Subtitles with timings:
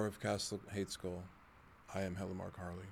[0.00, 1.22] power of Castle Hate Skull.
[1.94, 2.88] I am Hella Mark Harley.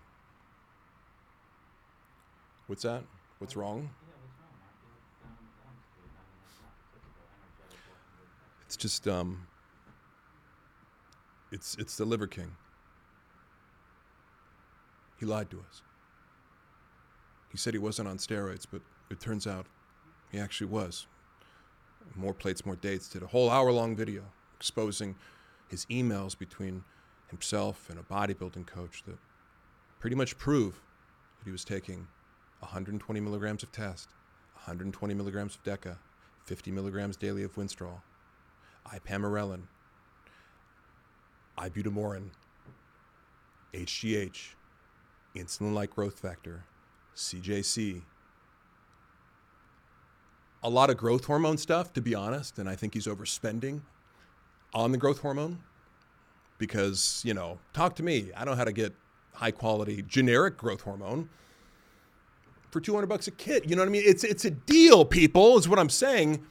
[2.67, 3.03] What's that?
[3.39, 3.89] What's wrong?
[8.67, 9.47] It's just um
[11.51, 12.51] it's it's the Liver King.
[15.19, 15.81] He lied to us.
[17.51, 19.65] He said he wasn't on steroids, but it turns out
[20.31, 21.07] he actually was.
[22.15, 23.09] More plates, more dates.
[23.09, 24.25] Did a whole hour long video
[24.57, 25.15] exposing
[25.69, 26.85] his emails between
[27.29, 29.19] himself and a bodybuilding coach that
[30.01, 30.75] pretty much prove
[31.39, 32.09] that he was taking
[32.61, 34.11] 120 milligrams of test,
[34.55, 35.97] 120 milligrams of Deca,
[36.45, 38.01] 50 milligrams daily of Winstrol,
[38.87, 39.63] ipamorelin,
[41.59, 42.31] ibutamoren,
[43.75, 44.55] HGH,
[45.37, 46.65] insulin like growth factor,
[47.15, 48.03] CJC.
[50.63, 53.83] A lot of growth hormone stuff, to be honest, and I think he's overspending
[54.75, 55.63] on the growth hormone
[56.59, 58.31] because, you know, talk to me.
[58.37, 58.95] I know how to get
[59.35, 61.29] high quality generic growth hormone
[62.71, 63.69] for 200 bucks a kit.
[63.69, 64.03] You know what I mean?
[64.05, 66.45] It's it's a deal, people, is what I'm saying.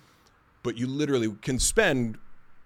[0.64, 2.18] But you literally can spend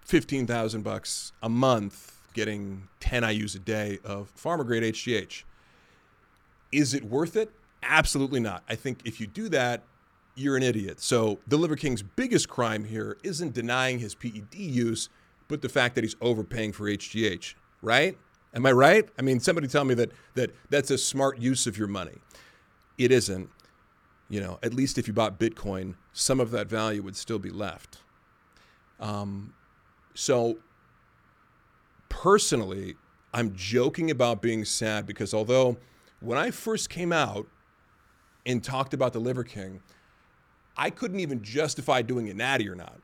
[0.06, 5.44] 15,000 bucks a month getting 10 IUs a day of pharma grade HGH.
[6.72, 7.52] Is it worth it?
[7.84, 8.64] Absolutely not.
[8.70, 9.84] I think if you do that,
[10.36, 11.02] you're an idiot.
[11.02, 15.10] So, the Liver King's biggest crime here isn't denying his PED use,
[15.52, 18.18] but the fact that he's overpaying for HGH, right?
[18.54, 19.08] Am I right?
[19.20, 22.18] I mean, somebody tell me that that that's a smart use of your money.
[22.98, 23.50] It isn't.
[24.30, 27.50] You know, at least if you bought Bitcoin, some of that value would still be
[27.50, 27.98] left.
[29.00, 29.54] Um,
[30.14, 30.60] so,
[32.08, 32.96] personally,
[33.34, 35.78] I'm joking about being sad because although
[36.22, 37.48] when I first came out
[38.46, 39.82] and talked about the Liver King,
[40.78, 43.02] I couldn't even justify doing a natty or not.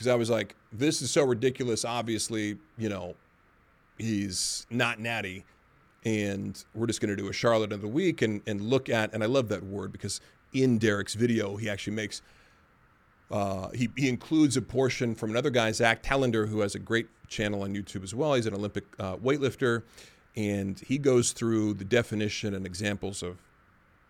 [0.00, 1.84] Because I was like, this is so ridiculous.
[1.84, 3.16] Obviously, you know,
[3.98, 5.44] he's not natty.
[6.06, 9.12] And we're just going to do a Charlotte of the week and, and look at,
[9.12, 10.22] and I love that word because
[10.54, 12.22] in Derek's video, he actually makes,
[13.30, 17.08] uh, he, he includes a portion from another guy, Zack Telander, who has a great
[17.28, 18.32] channel on YouTube as well.
[18.32, 19.82] He's an Olympic uh, weightlifter.
[20.34, 23.36] And he goes through the definition and examples of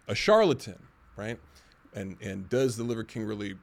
[0.06, 0.78] a charlatan,
[1.16, 1.40] right?
[1.92, 3.56] And, and does the Liver King really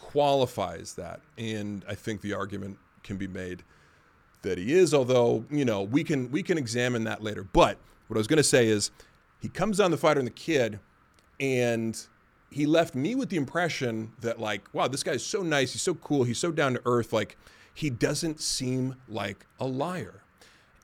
[0.00, 1.20] qualifies that.
[1.38, 3.62] And I think the argument can be made
[4.42, 7.44] that he is, although, you know, we can we can examine that later.
[7.44, 7.78] But
[8.08, 8.90] what I was gonna say is
[9.40, 10.80] he comes on the fighter and the kid,
[11.38, 11.98] and
[12.50, 15.94] he left me with the impression that like, wow, this guy's so nice, he's so
[15.94, 17.36] cool, he's so down to earth, like
[17.72, 20.22] he doesn't seem like a liar.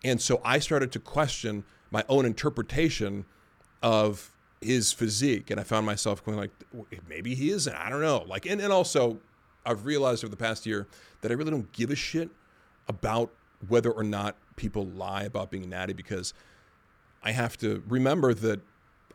[0.04, 3.25] And so I started to question my own interpretation
[3.83, 4.31] of
[4.66, 6.50] his physique and i found myself going like
[7.09, 8.25] maybe he isn't i don't know.
[8.27, 9.19] Like and, and also
[9.65, 10.87] i've realized over the past year
[11.21, 12.31] that i really don't give a shit
[12.88, 13.31] about
[13.69, 16.34] whether or not people lie about being natty because
[17.22, 18.60] i have to remember that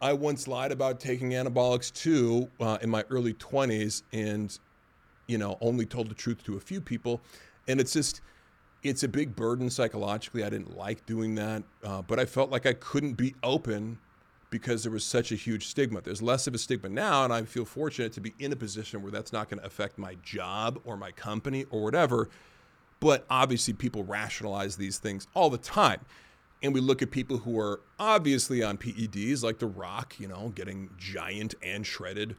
[0.02, 4.58] i once lied about taking anabolics too uh, in my early 20s and
[5.28, 7.22] you know only told the truth to a few people
[7.68, 8.22] and it's just
[8.84, 10.44] it's a big burden psychologically.
[10.44, 13.98] I didn't like doing that uh, but i felt like i couldn't be open
[14.52, 16.02] because there was such a huge stigma.
[16.02, 19.02] There's less of a stigma now, and I feel fortunate to be in a position
[19.02, 22.30] where that's not going to affect my job or my company or whatever.
[23.00, 26.02] But obviously, people rationalize these things all the time.
[26.62, 30.52] And we look at people who are obviously on PEDs, like The Rock, you know,
[30.54, 32.36] getting giant and shredded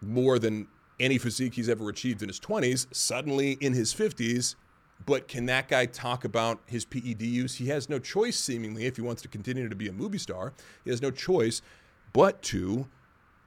[0.00, 0.66] more than
[0.98, 4.56] any physique he's ever achieved in his 20s, suddenly in his 50s,
[5.06, 7.56] but can that guy talk about his PED use?
[7.56, 10.52] He has no choice, seemingly, if he wants to continue to be a movie star.
[10.84, 11.62] He has no choice
[12.12, 12.88] but to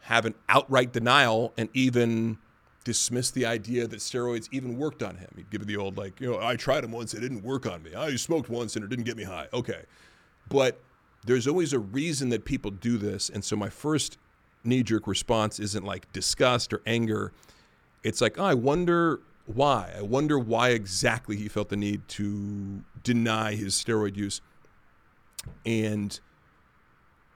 [0.01, 2.37] have an outright denial and even
[2.83, 5.29] dismiss the idea that steroids even worked on him.
[5.35, 7.65] He'd give it the old, like, you know, I tried them once, it didn't work
[7.65, 7.95] on me.
[7.95, 9.47] I smoked once and it didn't get me high.
[9.53, 9.83] Okay.
[10.47, 10.79] But
[11.25, 13.29] there's always a reason that people do this.
[13.29, 14.17] And so my first
[14.63, 17.33] knee jerk response isn't like disgust or anger.
[18.03, 19.93] It's like, oh, I wonder why.
[19.97, 24.41] I wonder why exactly he felt the need to deny his steroid use
[25.65, 26.19] and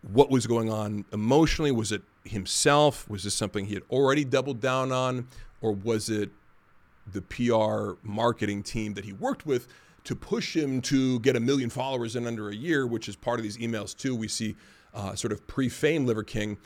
[0.02, 1.72] what was going on emotionally.
[1.72, 3.10] Was it himself?
[3.10, 5.28] Was this something he had already doubled down on?
[5.62, 6.32] Or was it
[7.12, 9.68] the PR marketing team that he worked with
[10.06, 13.40] to push him to get a million followers in under a year, which is part
[13.40, 14.16] of these emails too?
[14.16, 14.56] We see
[14.94, 16.58] uh, sort of pre fame Liver King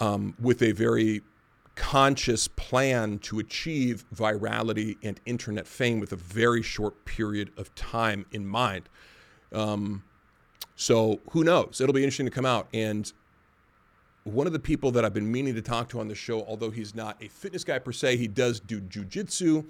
[0.00, 1.22] um, with a very
[1.74, 8.26] conscious plan to achieve virality and internet fame with a very short period of time
[8.32, 8.88] in mind.
[9.52, 10.02] Um,
[10.76, 11.80] so who knows?
[11.80, 12.68] It'll be interesting to come out.
[12.74, 13.12] And
[14.24, 16.70] one of the people that I've been meaning to talk to on the show, although
[16.70, 19.64] he's not a fitness guy per se, he does do jujitsu.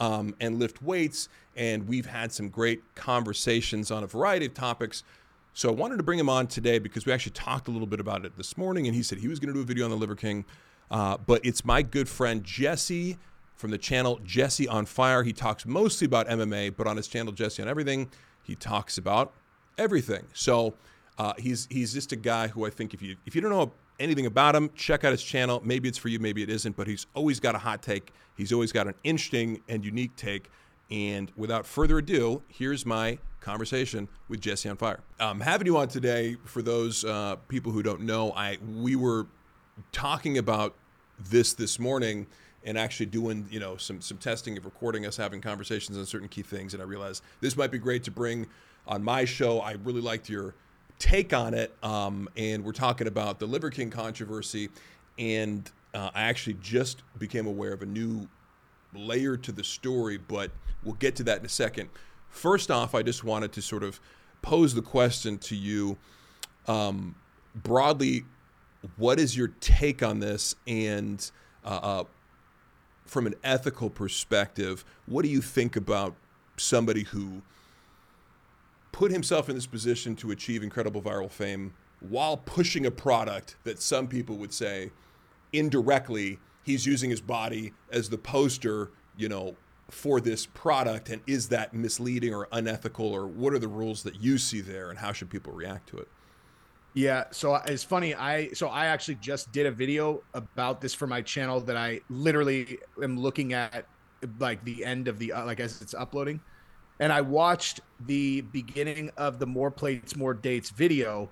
[0.00, 1.28] um, and lift weights.
[1.54, 5.04] And we've had some great conversations on a variety of topics.
[5.52, 8.00] So I wanted to bring him on today because we actually talked a little bit
[8.00, 9.90] about it this morning, and he said he was going to do a video on
[9.90, 10.44] the Liver King.
[10.90, 13.18] Uh, but it's my good friend Jesse
[13.56, 15.22] from the channel Jesse on Fire.
[15.22, 18.10] He talks mostly about MMA, but on his channel Jesse on Everything,
[18.42, 19.32] he talks about
[19.78, 20.26] everything.
[20.32, 20.74] So
[21.18, 23.72] uh, he's he's just a guy who I think if you if you don't know
[24.00, 25.60] anything about him, check out his channel.
[25.64, 28.12] Maybe it's for you, maybe it isn't, but he's always got a hot take.
[28.36, 30.50] He's always got an interesting and unique take.
[30.90, 35.00] And without further ado, here's my conversation with Jesse on Fire.
[35.20, 39.26] Um, having you on today, for those uh, people who don't know, I we were
[39.92, 40.74] talking about
[41.18, 42.26] this this morning
[42.64, 46.28] and actually doing you know some some testing of recording us having conversations on certain
[46.28, 48.46] key things, and I realized this might be great to bring
[48.86, 49.60] on my show.
[49.60, 50.54] I really liked your
[50.98, 54.68] take on it, um, and we're talking about the Liver King controversy,
[55.18, 58.28] and uh, I actually just became aware of a new
[58.94, 60.50] layer to the story, but
[60.84, 61.88] we'll get to that in a second.
[62.28, 64.00] First off, I just wanted to sort of
[64.42, 65.96] pose the question to you
[66.66, 67.14] um,
[67.54, 68.24] broadly
[68.96, 70.54] what is your take on this?
[70.66, 71.30] And
[71.64, 72.04] uh, uh,
[73.04, 76.14] from an ethical perspective, what do you think about
[76.56, 77.42] somebody who
[78.92, 83.80] put himself in this position to achieve incredible viral fame while pushing a product that
[83.80, 84.90] some people would say
[85.52, 89.56] indirectly he's using his body as the poster, you know,
[89.90, 94.20] for this product and is that misleading or unethical or what are the rules that
[94.20, 96.08] you see there and how should people react to it?
[96.94, 98.14] Yeah, so it's funny.
[98.14, 102.00] I so I actually just did a video about this for my channel that I
[102.08, 103.86] literally am looking at
[104.38, 106.40] like the end of the uh, like as it's uploading,
[106.98, 111.30] and I watched the beginning of the more plates more dates video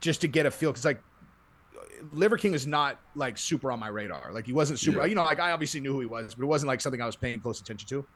[0.00, 1.02] just to get a feel because like
[2.12, 4.32] Liver King is not like super on my radar.
[4.32, 5.00] Like he wasn't super.
[5.00, 5.06] Yeah.
[5.06, 7.06] You know, like I obviously knew who he was, but it wasn't like something I
[7.06, 8.06] was paying close attention to.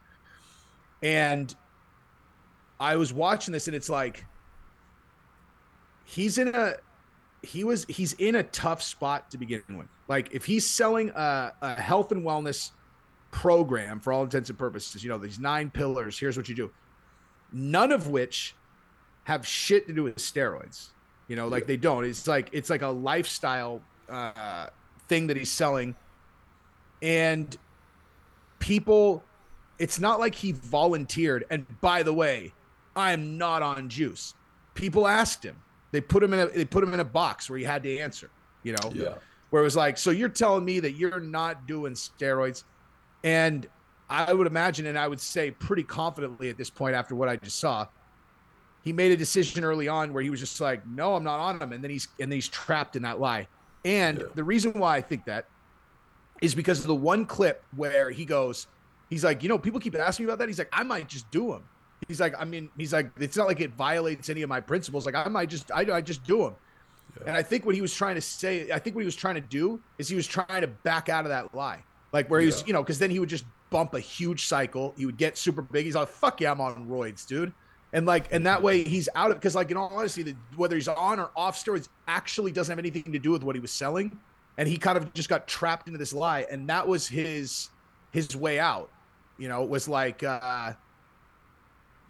[1.03, 1.55] And
[2.81, 4.25] I was watching this, and it's like
[6.05, 6.75] he's in a
[7.43, 9.89] he was he's in a tough spot to begin with.
[10.09, 12.71] Like if he's selling a, a health and wellness
[13.31, 16.71] program for all intents and purposes, you know, these nine pillars, here's what you do.
[17.53, 18.55] None of which
[19.25, 20.89] have shit to do with steroids.
[21.29, 22.05] You know, like they don't.
[22.05, 24.67] It's like it's like a lifestyle uh,
[25.09, 25.95] thing that he's selling,
[27.03, 27.57] and
[28.59, 29.23] people.
[29.77, 31.47] It's not like he volunteered.
[31.51, 32.53] And by the way,
[32.95, 34.35] I'm not on juice.
[34.75, 35.57] People asked him
[35.95, 37.99] they put him in a they put him in a box where he had to
[37.99, 38.29] answer.
[38.65, 39.15] You know, yeah.
[39.51, 42.65] Where it was like, so you're telling me that you're not doing steroids,
[43.23, 43.69] and
[44.11, 47.37] I would imagine, and I would say pretty confidently at this point after what I
[47.37, 47.87] just saw,
[48.83, 51.63] he made a decision early on where he was just like, no, I'm not on
[51.63, 53.47] him, and then he's and then he's trapped in that lie.
[53.85, 54.25] And yeah.
[54.35, 55.47] the reason why I think that
[56.43, 58.67] is because of the one clip where he goes,
[59.09, 60.49] he's like, you know, people keep asking me about that.
[60.49, 61.63] He's like, I might just do him.
[62.09, 65.07] He's like, I mean, he's like, it's not like it violates any of my principles.
[65.07, 66.55] Like I might just, I, I just do them.
[67.17, 67.29] Yeah.
[67.29, 69.37] And I think what he was trying to say, I think what he was trying
[69.37, 71.83] to do is he was trying to back out of that lie.
[72.13, 74.95] Like where he was, you know, because then he would just bump a huge cycle.
[74.97, 75.85] He would get super big.
[75.85, 77.53] He's like, fuck yeah, I'm on roids, dude.
[77.93, 80.75] And like, and that way he's out of because, like, in all honesty, the, whether
[80.75, 83.71] he's on or off steroids actually doesn't have anything to do with what he was
[83.71, 84.19] selling.
[84.59, 87.71] And he kind of just got trapped into this lie, and that was his
[88.13, 88.91] his way out.
[89.39, 90.73] You know, it was like, uh,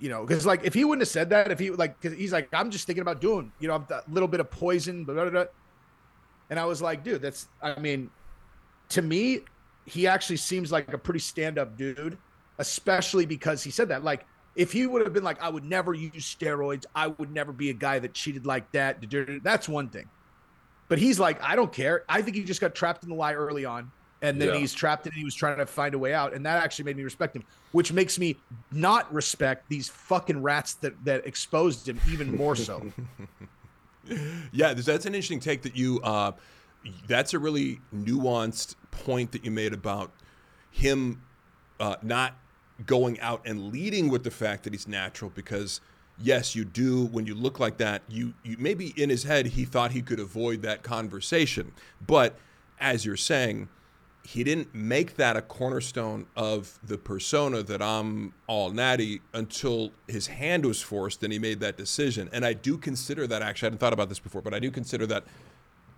[0.01, 2.33] you know, because like if he wouldn't have said that, if he like, because he's
[2.33, 5.31] like, I'm just thinking about doing, you know, a little bit of poison, blah, blah,
[5.31, 5.45] blah.
[6.51, 8.11] and I was like, dude, that's, I mean,
[8.91, 9.41] to me,
[9.87, 12.19] he actually seems like a pretty stand up dude,
[12.59, 14.03] especially because he said that.
[14.05, 17.53] Like, if he would have been like, I would never use steroids, I would never
[17.53, 19.05] be a guy that cheated like that.
[19.43, 20.09] That's one thing.
[20.89, 22.05] But he's like, I don't care.
[22.09, 23.91] I think he just got trapped in the lie early on
[24.25, 24.59] and then yeah.
[24.59, 26.35] he's trapped and he was trying to find a way out.
[26.35, 28.37] And that actually made me respect him which makes me
[28.71, 32.87] not respect these fucking rats that that exposed him even more so.
[34.53, 36.33] Yeah that's an interesting take that you uh
[37.09, 40.13] that's a really nuanced point that you made about
[40.71, 41.23] him
[41.81, 42.37] uh, not
[42.85, 45.81] going out and leading with the fact that he's natural because
[46.19, 49.65] yes you do when you look like that you you maybe in his head he
[49.65, 51.73] thought he could avoid that conversation.
[52.07, 52.37] But
[52.79, 53.71] as you're saying
[54.25, 60.29] he didn't make that a cornerstone of the persona that I'm all natty until his
[60.29, 62.31] hand was forced and he made that decision.
[62.33, 64.71] And I do consider that actually, I hadn't thought about this before, but I do
[64.71, 65.25] consider that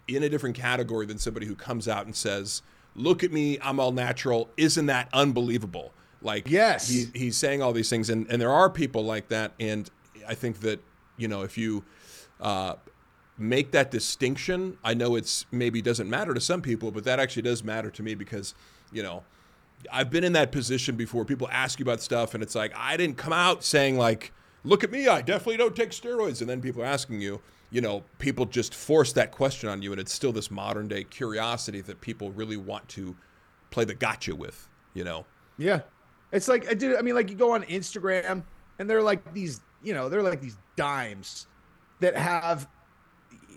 [0.08, 2.62] in a different category than somebody who comes out and says,
[2.96, 4.48] Look at me, I'm all natural.
[4.56, 5.92] Isn't that unbelievable?
[6.22, 8.10] Like, yes, he, he's saying all these things.
[8.10, 9.52] And, and there are people like that.
[9.60, 9.88] And
[10.26, 10.80] I think that,
[11.18, 11.84] you know, if you,
[12.40, 12.76] uh,
[13.38, 14.78] make that distinction.
[14.82, 18.02] I know it's maybe doesn't matter to some people, but that actually does matter to
[18.02, 18.54] me because,
[18.92, 19.24] you know,
[19.92, 21.24] I've been in that position before.
[21.24, 24.32] People ask you about stuff, and it's like I didn't come out saying like,
[24.64, 27.40] "Look at me, I definitely don't take steroids," and then people are asking you.
[27.70, 31.04] You know, people just force that question on you, and it's still this modern day
[31.04, 33.16] curiosity that people really want to
[33.70, 34.68] play the gotcha with.
[34.94, 35.26] You know.
[35.58, 35.80] Yeah,
[36.32, 36.96] it's like I did.
[36.96, 38.44] I mean, like you go on Instagram,
[38.78, 39.60] and they're like these.
[39.82, 41.46] You know, they're like these dimes
[42.00, 42.66] that have,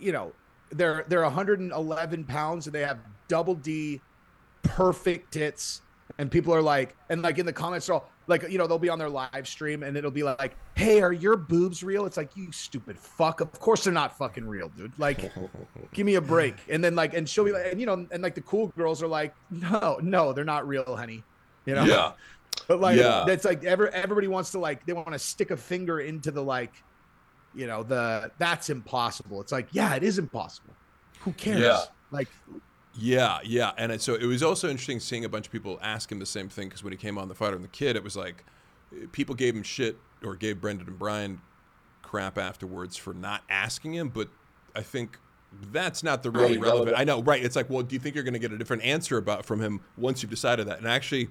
[0.02, 0.34] you know,
[0.72, 4.02] they're they're 111 pounds and they have double D,
[4.64, 5.82] perfect tits
[6.18, 8.78] and people are like, and like in the comments, are all like, you know, they'll
[8.78, 12.06] be on their live stream and it'll be like, hey, are your boobs real?
[12.06, 13.42] It's like, you stupid fuck.
[13.42, 14.92] Of course they're not fucking real, dude.
[14.98, 15.32] Like,
[15.94, 16.56] give me a break.
[16.68, 19.02] And then like, and she'll be like, and you know, and like the cool girls
[19.02, 21.24] are like, no, no, they're not real, honey.
[21.66, 21.86] You know?
[21.86, 22.12] Yeah.
[22.68, 23.24] But like, yeah.
[23.26, 26.44] that's like, ever, everybody wants to like, they want to stick a finger into the
[26.44, 26.74] like,
[27.56, 29.42] you know, the, that's impossible.
[29.42, 30.74] It's like, yeah, it is impossible.
[31.22, 31.62] Who cares?
[31.62, 31.82] Yeah.
[32.12, 32.28] Like,
[32.98, 36.12] yeah, yeah, and it, so it was also interesting seeing a bunch of people ask
[36.12, 38.04] him the same thing because when he came on the fighter and the kid, it
[38.04, 38.44] was like
[39.12, 41.42] people gave him shit or gave Brendan and Bryan
[42.02, 44.30] crap afterwards for not asking him, but
[44.76, 45.18] I think
[45.72, 46.64] that's not the really relevant.
[46.64, 46.98] relevant.
[46.98, 47.44] I know, right?
[47.44, 49.62] It's like, well, do you think you're going to get a different answer about from
[49.62, 50.80] him once you've decided that?
[50.80, 51.30] And actually,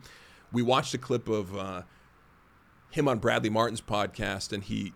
[0.52, 1.82] we watched a clip of uh,
[2.90, 4.92] him on Bradley Martin's podcast, and he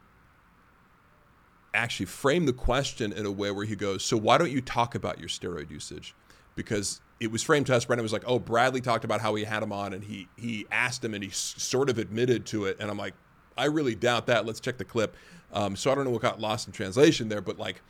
[1.75, 4.95] actually framed the question in a way where he goes, "So why don't you talk
[4.95, 6.15] about your steroid usage?"
[6.55, 7.85] because it was framed to us.
[7.85, 10.67] Brendan was like, "Oh, Bradley talked about how he had him on, and he he
[10.71, 13.15] asked him, and he s- sort of admitted to it." And I'm like,
[13.57, 14.45] "I really doubt that.
[14.45, 15.17] Let's check the clip."
[15.53, 17.81] Um, so I don't know what got lost in translation there, but like,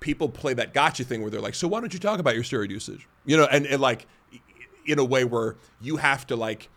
[0.00, 2.44] people play that gotcha thing where they're like, "So why don't you talk about your
[2.44, 4.06] steroid usage?" You know, and, and like,
[4.84, 6.68] in a way where you have to like.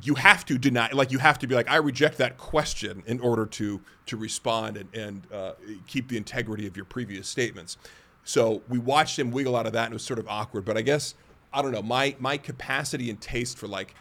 [0.00, 3.20] You have to deny, like you have to be like, I reject that question in
[3.20, 5.52] order to to respond and, and uh,
[5.86, 7.76] keep the integrity of your previous statements.
[8.24, 10.64] So we watched him wiggle out of that, and it was sort of awkward.
[10.64, 11.14] But I guess
[11.52, 13.94] I don't know my my capacity and taste for like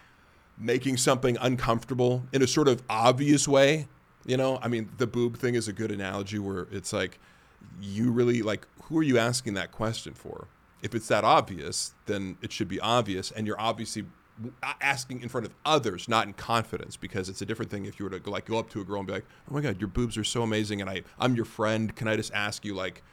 [0.58, 3.88] making something uncomfortable in a sort of obvious way.
[4.26, 7.20] You know, I mean, the boob thing is a good analogy where it's like
[7.82, 10.48] you really like who are you asking that question for?
[10.82, 14.06] If it's that obvious, then it should be obvious, and you're obviously
[14.82, 18.06] asking in front of others, not in confidence, because it's a different thing if you
[18.06, 19.80] were to go, like go up to a girl and be like, "Oh my God,
[19.80, 21.96] your boobs are so amazing," and I I'm your friend.
[21.96, 23.04] Can I just ask you like?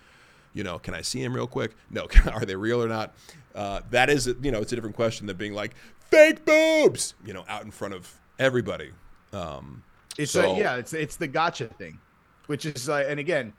[0.55, 1.77] you know, can I see him real quick?
[1.91, 3.15] No, are they real or not?
[3.55, 5.75] Uh, that is, you know, it's a different question than being like
[6.11, 8.91] fake boobs, you know, out in front of everybody.
[9.33, 9.83] Um,
[10.19, 11.99] it's so, a, yeah, it's it's the gotcha thing,
[12.47, 13.53] which is like, and again,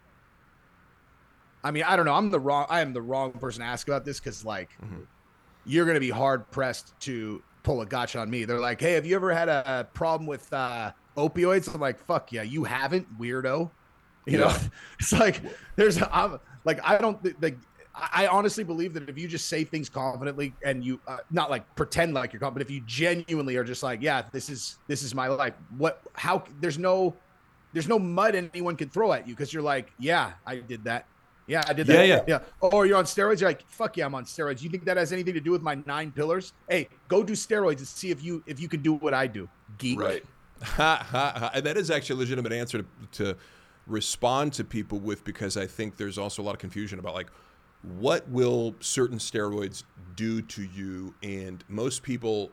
[1.63, 2.13] I mean, I don't know.
[2.13, 2.65] I'm the wrong.
[2.69, 5.01] I am the wrong person to ask about this because like, mm-hmm.
[5.65, 8.45] you're gonna be hard pressed to pull a gotcha on me.
[8.45, 11.73] They're like, hey, have you ever had a, a problem with uh, opioids?
[11.73, 13.69] I'm like, fuck yeah, you haven't, weirdo.
[14.25, 14.45] You yeah.
[14.45, 14.55] know,
[14.99, 15.41] it's like
[15.75, 17.57] there's I'm like I don't like
[17.95, 21.75] I honestly believe that if you just say things confidently and you uh, not like
[21.75, 25.03] pretend like you're confident, but if you genuinely are just like, yeah, this is this
[25.03, 25.53] is my life.
[25.77, 26.01] What?
[26.13, 26.43] How?
[26.61, 27.15] There's no
[27.73, 31.05] there's no mud anyone can throw at you because you're like, yeah, I did that.
[31.49, 32.07] Yeah, I did that.
[32.07, 32.39] Yeah, yeah, yeah.
[32.61, 33.41] Oh, or you're on steroids.
[33.41, 34.61] You're like, fuck yeah, I'm on steroids.
[34.61, 36.53] You think that has anything to do with my nine pillars?
[36.69, 39.49] Hey, go do steroids and see if you if you can do what I do,
[39.79, 39.99] geek.
[39.99, 40.23] Right.
[40.61, 41.51] Ha, ha, ha.
[41.53, 42.85] And that is actually a legitimate answer to,
[43.23, 43.37] to
[43.87, 47.31] respond to people with because I think there's also a lot of confusion about like
[47.81, 49.83] what will certain steroids
[50.15, 52.51] do to you and most people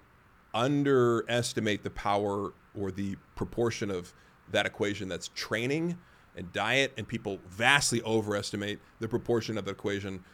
[0.55, 4.15] underestimate the power or the proportion of
[4.53, 5.99] that equation that's training
[6.37, 10.25] and diet and people vastly overestimate the proportion of the equation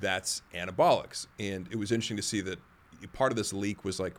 [0.00, 1.26] that's anabolics.
[1.38, 2.58] And it was interesting to see that
[3.12, 4.14] part of this leak was like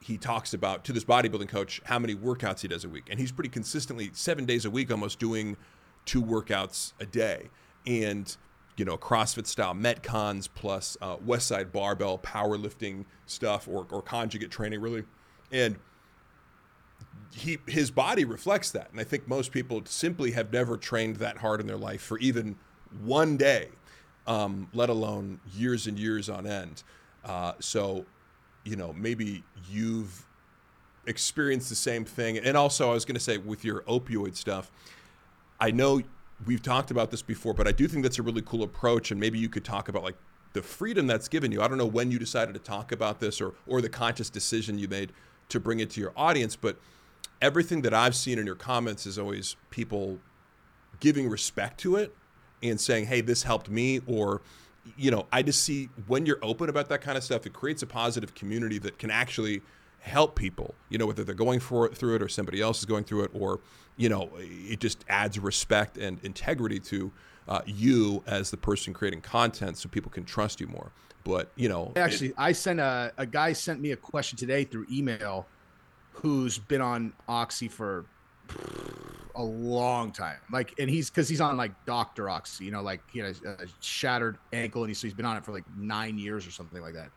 [0.00, 3.18] he talks about to this bodybuilding coach how many workouts he does a week, and
[3.18, 5.56] he's pretty consistently seven days a week, almost doing
[6.04, 7.50] two workouts a day,
[7.86, 8.36] and
[8.76, 14.80] you know CrossFit style metcons plus uh, Westside Barbell powerlifting stuff or or conjugate training
[14.80, 15.04] really,
[15.52, 15.76] and
[17.34, 21.38] he his body reflects that, and I think most people simply have never trained that
[21.38, 22.56] hard in their life for even
[23.02, 23.68] one day,
[24.26, 26.82] um, let alone years and years on end.
[27.24, 28.04] Uh, so
[28.64, 30.26] you know, maybe you've
[31.06, 32.38] experienced the same thing.
[32.38, 34.70] And also, I was going to say with your opioid stuff,
[35.60, 36.02] I know
[36.46, 39.10] we've talked about this before, but I do think that's a really cool approach.
[39.10, 40.16] And maybe you could talk about like
[40.52, 41.62] the freedom that's given you.
[41.62, 44.78] I don't know when you decided to talk about this or or the conscious decision
[44.78, 45.12] you made
[45.48, 46.76] to bring it to your audience, but
[47.42, 50.18] everything that I've seen in your comments is always people
[51.00, 52.14] giving respect to it
[52.62, 54.40] and saying, "Hey, this helped me," or
[54.96, 57.82] you know, I just see when you're open about that kind of stuff, it creates
[57.82, 59.62] a positive community that can actually
[60.00, 62.84] help people, you know, whether they're going for it, through it or somebody else is
[62.84, 63.60] going through it, or,
[63.96, 67.12] you know, it just adds respect and integrity to
[67.46, 70.90] uh, you as the person creating content so people can trust you more.
[71.22, 74.64] But, you know, actually, it, I sent a, a guy sent me a question today
[74.64, 75.46] through email
[76.12, 78.06] who's been on Oxy for
[79.34, 80.38] a long time.
[80.50, 83.66] Like, and he's because he's on like Doctor Oxy, you know, like he has a
[83.80, 86.94] shattered ankle and he's, he's been on it for like nine years or something like
[86.94, 87.10] that.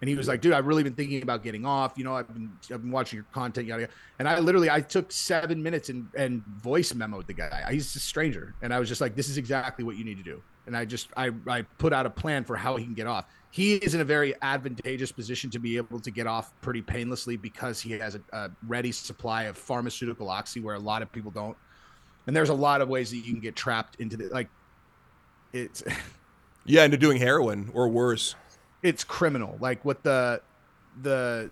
[0.00, 1.92] And he was like, dude, I've really been thinking about getting off.
[1.96, 3.92] You know, I've been I've been watching your content, yada yada.
[4.18, 7.68] And I literally I took seven minutes and and voice memoed the guy.
[7.70, 10.24] He's a stranger, and I was just like, this is exactly what you need to
[10.24, 10.42] do.
[10.66, 13.26] And I just I I put out a plan for how he can get off.
[13.52, 17.36] He is in a very advantageous position to be able to get off pretty painlessly
[17.36, 21.30] because he has a, a ready supply of pharmaceutical oxy, where a lot of people
[21.30, 21.56] don't.
[22.26, 24.48] And there's a lot of ways that you can get trapped into the like.
[25.52, 25.84] It's
[26.64, 28.34] yeah, into doing heroin or worse
[28.82, 29.56] it's criminal.
[29.60, 30.42] Like what the
[31.02, 31.50] the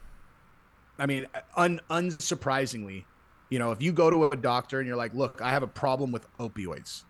[0.99, 1.27] I mean,
[1.57, 3.05] un, unsurprisingly,
[3.49, 5.69] you know, if you go to a doctor and you're like, "Look, I have a
[5.69, 7.05] problem with opioids,"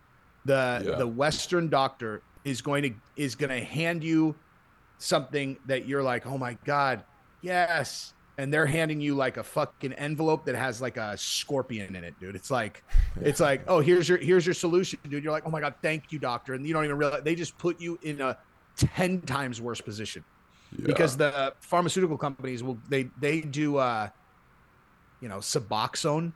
[0.44, 0.94] the yeah.
[0.96, 4.34] the Western doctor is going to is going to hand you
[5.00, 7.02] something that you're like, "Oh my god,
[7.42, 12.04] yes," and they're handing you like a fucking envelope that has like a scorpion in
[12.04, 12.36] it, dude.
[12.36, 12.84] It's like,
[13.20, 16.12] it's like, "Oh, here's your here's your solution, dude." You're like, "Oh my god, thank
[16.12, 18.38] you, doctor," and you don't even realize they just put you in a
[18.76, 20.24] 10 times worse position
[20.76, 20.86] yeah.
[20.86, 24.08] because the pharmaceutical companies will they they do uh
[25.20, 26.32] you know suboxone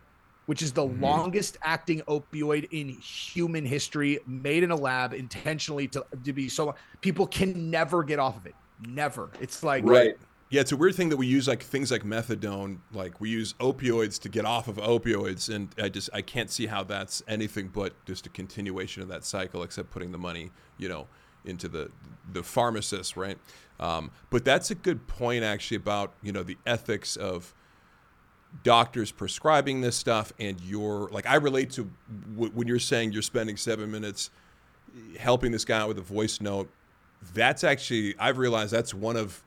[0.47, 1.03] which is the mm-hmm.
[1.03, 6.67] longest acting opioid in human history made in a lab intentionally to, to be so
[6.67, 6.75] long.
[7.01, 8.55] people can never get off of it
[8.87, 10.17] never it's like right
[10.51, 13.55] yeah it's a weird thing that we use like things like methadone like we use
[13.55, 17.69] opioids to get off of opioids and i just i can't see how that's anything
[17.69, 21.07] but just a continuation of that cycle except putting the money you know
[21.45, 21.91] into the
[22.33, 23.39] the pharmacist, right?
[23.79, 27.55] Um, but that's a good point actually about you know the ethics of
[28.63, 31.91] doctors prescribing this stuff and your like I relate to
[32.35, 34.31] w- when you're saying you're spending seven minutes
[35.19, 36.71] helping this guy out with a voice note.
[37.35, 39.43] That's actually I've realized that's one of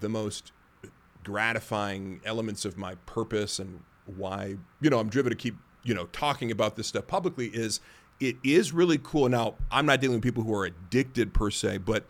[0.00, 0.52] the most
[1.22, 6.06] gratifying elements of my purpose and why you know I'm driven to keep you know
[6.06, 7.80] talking about this stuff publicly is
[8.20, 9.28] it is really cool.
[9.28, 12.04] Now, I'm not dealing with people who are addicted per se, but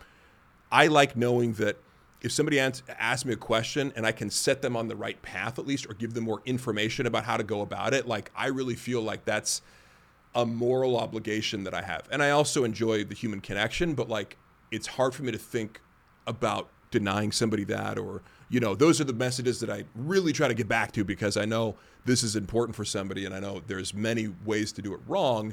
[0.71, 1.77] I like knowing that
[2.25, 5.59] if somebody asks me a question and I can set them on the right path
[5.59, 8.47] at least or give them more information about how to go about it, like I
[8.47, 9.61] really feel like that's
[10.35, 12.09] a moral obligation that I have.
[12.11, 14.39] And I also enjoy the human connection, but like
[14.71, 15.83] it's hard for me to think
[16.27, 20.49] about denying somebody that or you know those are the messages that I really try
[20.49, 23.61] to get back to because I know this is important for somebody and I know
[23.67, 25.53] there's many ways to do it wrong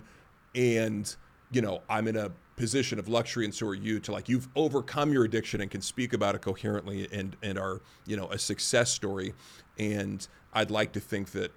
[0.55, 1.13] and
[1.51, 4.47] you know i'm in a position of luxury and so are you to like you've
[4.55, 8.37] overcome your addiction and can speak about it coherently and and are you know a
[8.37, 9.33] success story.
[9.79, 11.51] And i'd like to think that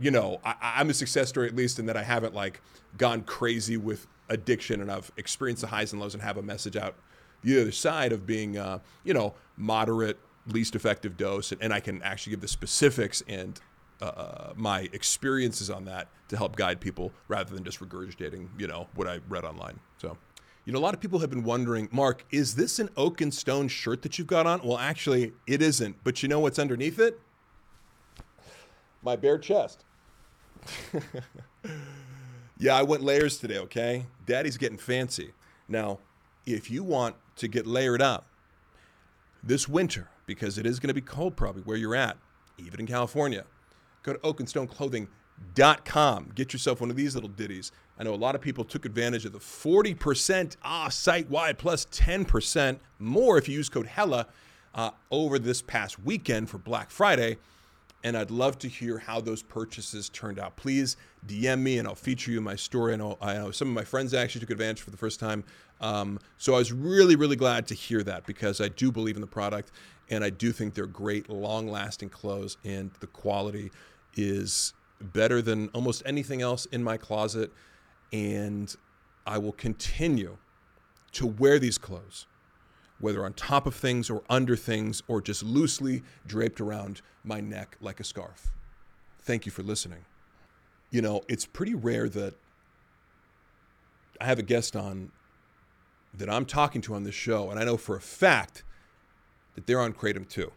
[0.00, 2.62] you know I, am a success story at least in that i haven't like
[2.96, 6.76] gone crazy with addiction and i've experienced the highs and lows and have a message
[6.76, 6.94] out
[7.42, 11.80] the other side of being uh, you know moderate least effective dose and, and i
[11.80, 13.60] can actually give the specifics and
[14.00, 18.86] uh, my experiences on that to help guide people rather than just regurgitating, you know,
[18.94, 19.80] what I read online.
[19.98, 20.16] So,
[20.64, 23.32] you know, a lot of people have been wondering, Mark, is this an oak and
[23.32, 24.60] stone shirt that you've got on?
[24.62, 25.96] Well, actually, it isn't.
[26.04, 27.18] But you know what's underneath it?
[29.02, 29.84] My bare chest.
[32.58, 34.06] yeah, I went layers today, okay?
[34.26, 35.32] Daddy's getting fancy.
[35.68, 36.00] Now,
[36.46, 38.26] if you want to get layered up
[39.42, 42.16] this winter, because it is going to be cold probably where you're at,
[42.58, 43.44] even in California,
[44.02, 46.32] Go to oakandstoneclothing.com.
[46.34, 47.72] Get yourself one of these little ditties.
[47.98, 51.86] I know a lot of people took advantage of the 40% ah, site wide plus
[51.86, 54.26] 10% more if you use code HELLA
[54.74, 57.38] uh, over this past weekend for Black Friday.
[58.04, 60.54] And I'd love to hear how those purchases turned out.
[60.54, 62.94] Please DM me and I'll feature you in my story.
[62.94, 65.42] And I know some of my friends actually took advantage for the first time.
[65.80, 69.20] Um, so I was really, really glad to hear that because I do believe in
[69.20, 69.72] the product
[70.10, 73.70] and I do think they're great, long lasting clothes, and the quality
[74.16, 77.52] is better than almost anything else in my closet.
[78.12, 78.74] And
[79.26, 80.38] I will continue
[81.12, 82.26] to wear these clothes,
[83.00, 87.76] whether on top of things or under things or just loosely draped around my neck
[87.80, 88.50] like a scarf.
[89.22, 90.04] Thank you for listening.
[90.90, 92.34] You know, it's pretty rare that
[94.20, 95.12] I have a guest on
[96.14, 98.64] that I'm talking to on this show, and I know for a fact
[99.58, 100.52] that they're on Kratom too.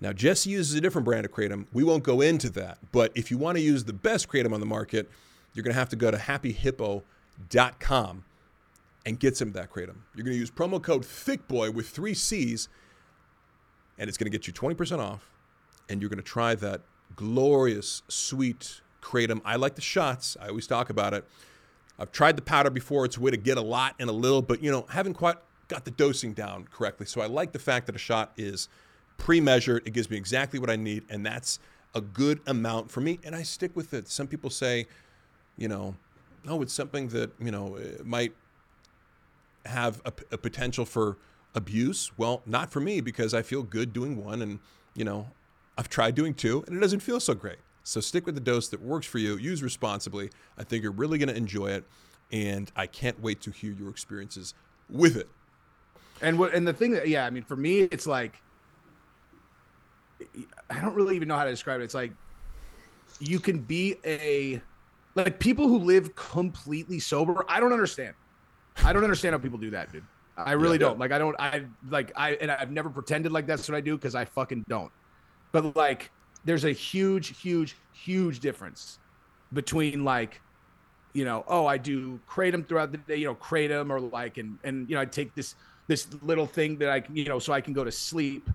[0.00, 1.66] Now, Jesse uses a different brand of Kratom.
[1.72, 2.78] We won't go into that.
[2.90, 5.08] But if you want to use the best Kratom on the market,
[5.54, 8.24] you're going to have to go to happyhippo.com
[9.04, 9.98] and get some of that Kratom.
[10.14, 12.68] You're going to use promo code ThickBoy with three C's,
[13.98, 15.28] and it's going to get you 20% off
[15.88, 16.80] and you're going to try that
[17.14, 19.40] glorious, sweet kratom.
[19.44, 20.36] I like the shots.
[20.40, 21.24] I always talk about it.
[21.98, 23.04] I've tried the powder before.
[23.04, 25.36] It's a way to get a lot and a little, but you know, haven't quite
[25.68, 27.06] got the dosing down correctly.
[27.06, 28.68] So I like the fact that a shot is
[29.18, 29.86] pre-measured.
[29.86, 31.58] It gives me exactly what I need, and that's
[31.94, 34.08] a good amount for me, and I stick with it.
[34.08, 34.86] Some people say,
[35.56, 35.94] you know,
[36.48, 38.32] oh, it's something that you know eh, might
[39.66, 41.18] have a, a potential for
[41.54, 42.10] abuse.
[42.16, 44.58] Well, not for me because I feel good doing one, and
[44.94, 45.28] you know,
[45.76, 47.58] I've tried doing two, and it doesn't feel so great.
[47.84, 49.36] So stick with the dose that works for you.
[49.36, 50.30] Use responsibly.
[50.56, 51.84] I think you're really going to enjoy it,
[52.30, 54.54] and I can't wait to hear your experiences
[54.88, 55.28] with it.
[56.22, 58.40] And what and the thing that yeah, I mean, for me, it's like
[60.70, 61.84] I don't really even know how to describe it.
[61.84, 62.12] It's like
[63.18, 64.62] you can be a
[65.14, 67.44] like people who live completely sober.
[67.48, 68.14] I don't understand.
[68.82, 70.04] I don't understand how people do that, dude.
[70.36, 70.94] I really yeah, don't.
[70.94, 71.00] Yeah.
[71.00, 71.36] Like I don't.
[71.38, 74.64] I like I and I've never pretended like that's what I do because I fucking
[74.68, 74.90] don't.
[75.50, 76.10] But like,
[76.44, 78.98] there's a huge, huge, huge difference
[79.52, 80.40] between like,
[81.12, 84.58] you know, oh, I do kratom throughout the day, you know, kratom or like, and
[84.64, 85.54] and you know, I take this
[85.86, 88.48] this little thing that I can, you know, so I can go to sleep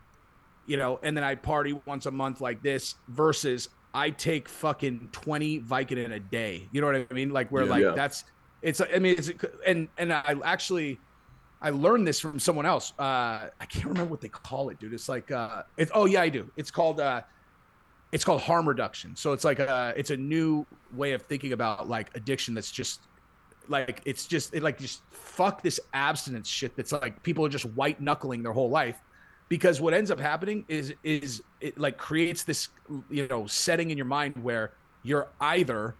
[0.67, 5.09] you know, and then I party once a month like this versus I take fucking
[5.13, 6.67] 20 Vicodin a day.
[6.71, 7.31] You know what I mean?
[7.31, 7.91] Like where yeah, like yeah.
[7.91, 8.25] that's
[8.61, 9.31] it's I mean it's
[9.65, 10.99] and and I actually
[11.61, 12.93] I learned this from someone else.
[12.99, 14.93] Uh I can't remember what they call it, dude.
[14.93, 16.51] It's like uh it's oh yeah, I do.
[16.57, 17.21] It's called uh
[18.11, 19.15] it's called harm reduction.
[19.15, 23.01] So it's like a it's a new way of thinking about like addiction that's just
[23.69, 27.65] like it's just it like just fuck this abstinence shit that's like people are just
[27.65, 28.97] white knuckling their whole life
[29.49, 32.69] because what ends up happening is is it like creates this
[33.09, 35.95] you know setting in your mind where you're either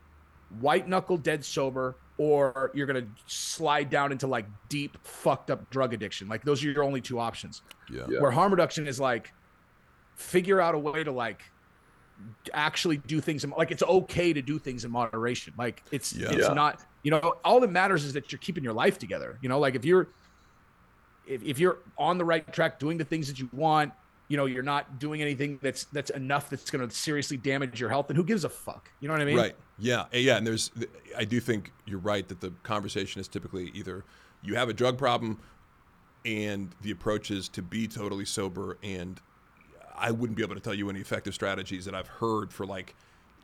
[0.60, 5.94] white knuckle dead sober or you're gonna slide down into like deep fucked up drug
[5.94, 8.06] addiction like those are your only two options yeah.
[8.10, 8.20] yeah.
[8.20, 9.32] where harm reduction is like
[10.16, 11.44] figure out a way to like
[12.54, 16.30] actually do things in, like it's okay to do things in moderation like it's yeah.
[16.32, 16.54] it's yeah.
[16.54, 19.60] not you know all that matters is that you're keeping your life together you know
[19.60, 20.08] like if you're
[21.28, 23.92] if, if you're on the right track doing the things that you want
[24.28, 27.90] you know you're not doing anything that's that's enough that's going to seriously damage your
[27.90, 28.90] health and who gives a fuck?
[29.00, 29.38] You know what i mean?
[29.38, 29.56] Right.
[29.78, 30.06] Yeah.
[30.12, 30.72] Yeah and there's
[31.18, 34.04] i do think you're right that the conversation is typically either
[34.42, 35.40] you have a drug problem
[36.26, 39.22] and the approach is to be totally sober and
[39.98, 42.96] i wouldn't be able to tell you any effective strategies that i've heard for like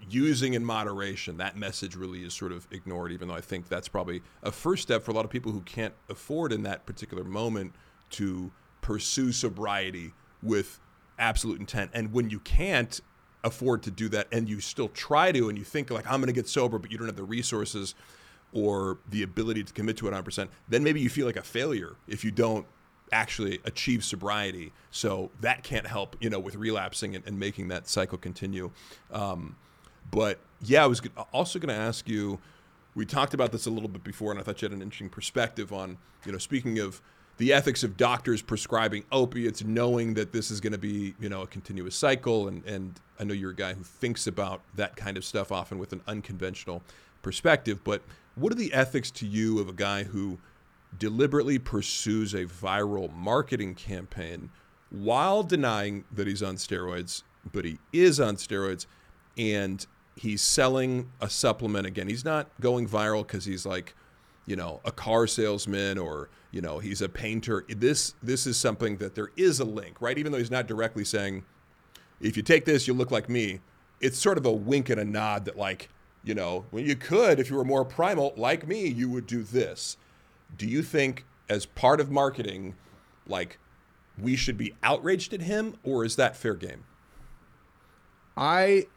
[0.10, 3.88] using in moderation, that message really is sort of ignored, even though I think that's
[3.88, 7.24] probably a first step for a lot of people who can't afford in that particular
[7.24, 7.74] moment
[8.12, 10.80] to pursue sobriety with
[11.18, 11.92] absolute intent.
[11.94, 13.00] And when you can't
[13.44, 16.28] afford to do that and you still try to, and you think, like, I'm going
[16.28, 17.96] to get sober, but you don't have the resources
[18.52, 21.96] or the ability to commit to it 100%, then maybe you feel like a failure
[22.08, 22.68] if you don't
[23.12, 24.72] actually achieve sobriety.
[24.92, 28.72] So that can't help, you know, with relapsing and, and making that cycle continue.
[29.12, 29.56] Um,
[30.12, 32.40] but yeah, I was also going to ask you.
[32.96, 35.10] We talked about this a little bit before, and I thought you had an interesting
[35.10, 37.02] perspective on, you know, speaking of
[37.38, 41.42] the ethics of doctors prescribing opiates, knowing that this is going to be, you know,
[41.42, 42.48] a continuous cycle.
[42.48, 45.80] And, and I know you're a guy who thinks about that kind of stuff often
[45.80, 46.84] with an unconventional
[47.24, 47.84] perspective.
[47.84, 48.04] But
[48.36, 50.38] what are the ethics to you of a guy who
[51.00, 54.52] deliberately pursues a viral marketing campaign
[54.92, 58.86] while denying that he's on steroids, but he is on steroids?
[59.36, 62.08] And he's selling a supplement again.
[62.08, 63.96] He's not going viral because he's like,
[64.46, 67.66] you know, a car salesman or you know he's a painter.
[67.70, 70.18] This this is something that there is a link, right?
[70.18, 71.44] Even though he's not directly saying,
[72.22, 73.62] if you take this, you look like me.
[74.02, 75.90] It's sort of a wink and a nod that like,
[76.24, 79.44] you know, when you could, if you were more primal like me, you would do
[79.44, 79.98] this.
[80.58, 82.76] Do you think as part of marketing,
[83.28, 83.58] like
[84.18, 86.84] we should be outraged at him, or is that fair game?
[88.36, 88.88] I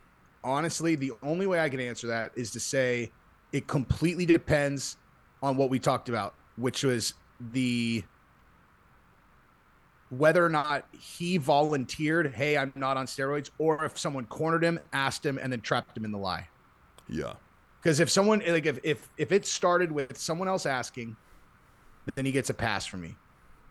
[0.47, 3.11] honestly, the only way I can answer that is to say
[3.53, 4.97] it completely depends
[5.43, 7.15] on what we talked about, which was
[7.53, 8.03] the
[10.11, 14.79] whether or not he volunteered, hey, I'm not on steroids, or if someone cornered him,
[14.93, 16.47] asked him, and then trapped him in the lie.
[17.09, 17.33] Yeah.
[17.83, 21.17] Because if someone like if if if it started with someone else asking,
[22.15, 23.17] then he gets a pass from me.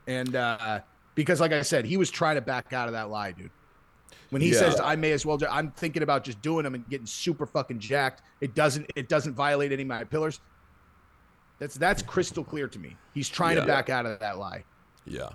[0.08, 0.82] And uh
[1.16, 3.50] because like I said, he was trying to back out of that lie, dude.
[4.30, 4.60] When he yeah.
[4.60, 7.46] says I may as well, do, I'm thinking about just doing them and getting super
[7.46, 8.22] fucking jacked.
[8.42, 10.40] It doesn't it doesn't violate any of my pillars.
[11.60, 12.96] That's that's crystal clear to me.
[13.14, 13.62] He's trying yeah.
[13.62, 14.64] to back out of that lie.
[15.06, 15.30] Yeah.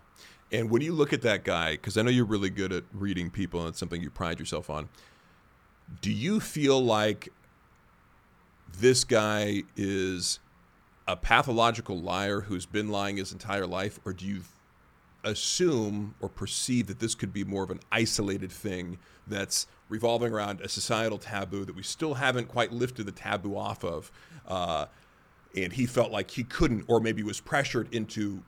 [0.52, 3.30] And when you look at that guy, because I know you're really good at reading
[3.30, 4.88] people and it's something you pride yourself on,
[6.00, 7.28] do you feel like
[8.78, 10.40] this guy is
[11.06, 14.42] a pathological liar who's been lying his entire life, or do you
[15.24, 20.60] assume or perceive that this could be more of an isolated thing that's revolving around
[20.60, 24.10] a societal taboo that we still haven't quite lifted the taboo off of.
[24.46, 24.86] Uh,
[25.56, 28.42] and he felt like he couldn't, or maybe was pressured into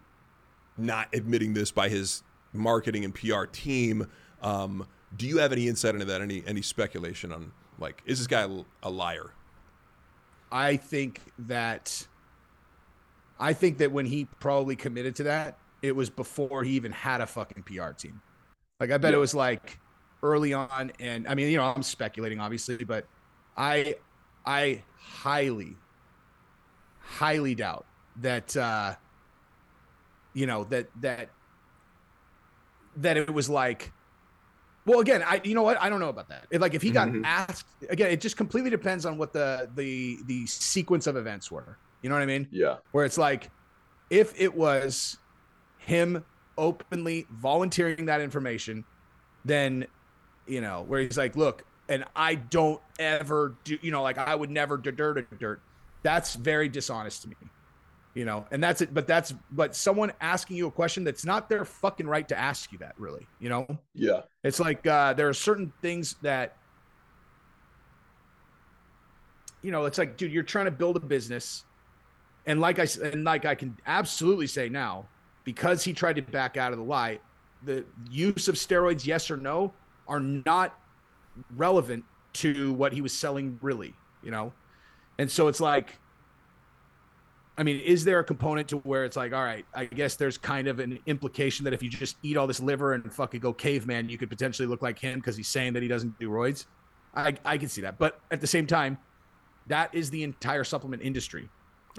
[0.78, 4.06] not admitting this by his marketing and PR team.
[4.40, 6.20] Um, do you have any insight into that?
[6.20, 8.48] Any any speculation on like is this guy
[8.82, 9.32] a, liar?
[10.50, 12.06] I think that
[13.38, 17.20] I think that when he probably committed to that, it was before he even had
[17.20, 18.20] a fucking PR team.
[18.80, 19.18] Like I bet yeah.
[19.18, 19.78] it was like
[20.22, 23.06] early on and I mean, you know, I'm speculating obviously, but
[23.56, 23.96] I
[24.46, 25.76] I highly
[27.00, 27.84] highly doubt
[28.20, 28.94] that uh
[30.34, 31.30] you know that that
[32.96, 33.92] that it was like
[34.86, 36.90] well again i you know what i don't know about that if, like if he
[36.90, 37.24] got mm-hmm.
[37.24, 41.78] asked again it just completely depends on what the the the sequence of events were
[42.02, 43.50] you know what i mean yeah where it's like
[44.10, 45.18] if it was
[45.86, 46.24] him
[46.58, 48.84] openly volunteering that information
[49.44, 49.86] then
[50.46, 54.34] you know where he's like look and i don't ever do you know like i
[54.34, 55.60] would never dirt dirt
[56.02, 57.36] that's very dishonest to me
[58.14, 61.48] you know and that's it but that's but someone asking you a question that's not
[61.48, 63.66] their fucking right to ask you that really you know?
[63.94, 64.22] Yeah.
[64.44, 66.56] It's like uh there are certain things that
[69.62, 71.64] you know it's like dude you're trying to build a business
[72.46, 75.06] and like i and like i can absolutely say now
[75.44, 77.18] because he tried to back out of the lie
[77.64, 79.72] the use of steroids yes or no
[80.08, 80.78] are not
[81.56, 84.52] relevant to what he was selling really you know
[85.18, 85.98] and so it's like
[87.56, 90.38] I mean, is there a component to where it's like, all right, I guess there's
[90.38, 93.52] kind of an implication that if you just eat all this liver and fucking go
[93.52, 96.64] caveman, you could potentially look like him because he's saying that he doesn't do roids.
[97.14, 97.98] I, I can see that.
[97.98, 98.96] But at the same time,
[99.66, 101.50] that is the entire supplement industry.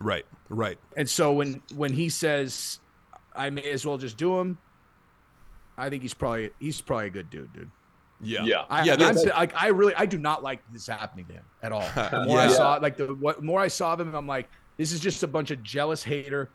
[0.01, 0.79] Right, right.
[0.97, 2.79] And so when when he says,
[3.36, 4.58] I may as well just do him.
[5.78, 7.72] I think he's probably he's probably a good dude, dude.
[8.22, 9.13] Yeah, yeah, I, yeah.
[9.36, 11.82] I, I really I do not like this happening to him at all.
[12.12, 12.43] The more yeah.
[12.43, 15.24] I saw, like the what more I saw of him, I'm like, this is just
[15.24, 16.50] a bunch of jealous hater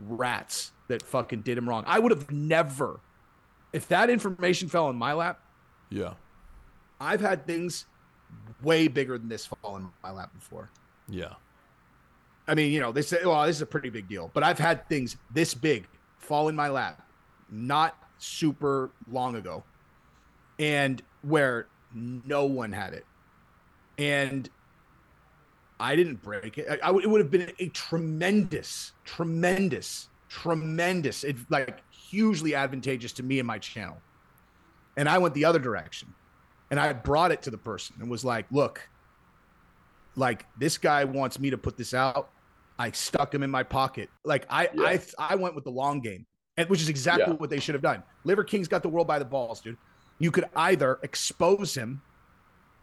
[0.00, 1.84] rats that fucking did him wrong.
[1.86, 3.00] I would have never,
[3.72, 5.40] if that information fell in my lap.
[5.90, 6.14] Yeah.
[7.00, 7.86] I've had things
[8.62, 10.70] way bigger than this fall in my lap before.
[11.08, 11.34] Yeah.
[12.48, 14.58] I mean, you know, they say, well, this is a pretty big deal, but I've
[14.58, 15.86] had things this big
[16.26, 17.06] fall in my lap
[17.50, 19.62] not super long ago
[20.58, 23.06] and where no one had it.
[23.98, 24.48] And
[25.78, 26.66] I didn't break it.
[26.68, 33.46] It would have been a tremendous, tremendous, tremendous, it, like hugely advantageous to me and
[33.46, 33.98] my channel.
[34.96, 36.12] And I went the other direction.
[36.70, 38.88] And I brought it to the person and was like, look,
[40.16, 42.30] like this guy wants me to put this out.
[42.78, 44.10] I stuck him in my pocket.
[44.24, 44.82] Like I yeah.
[44.82, 47.38] I I went with the long game, and which is exactly yeah.
[47.38, 48.02] what they should have done.
[48.24, 49.76] Liver King's got the world by the balls, dude.
[50.18, 52.00] You could either expose him,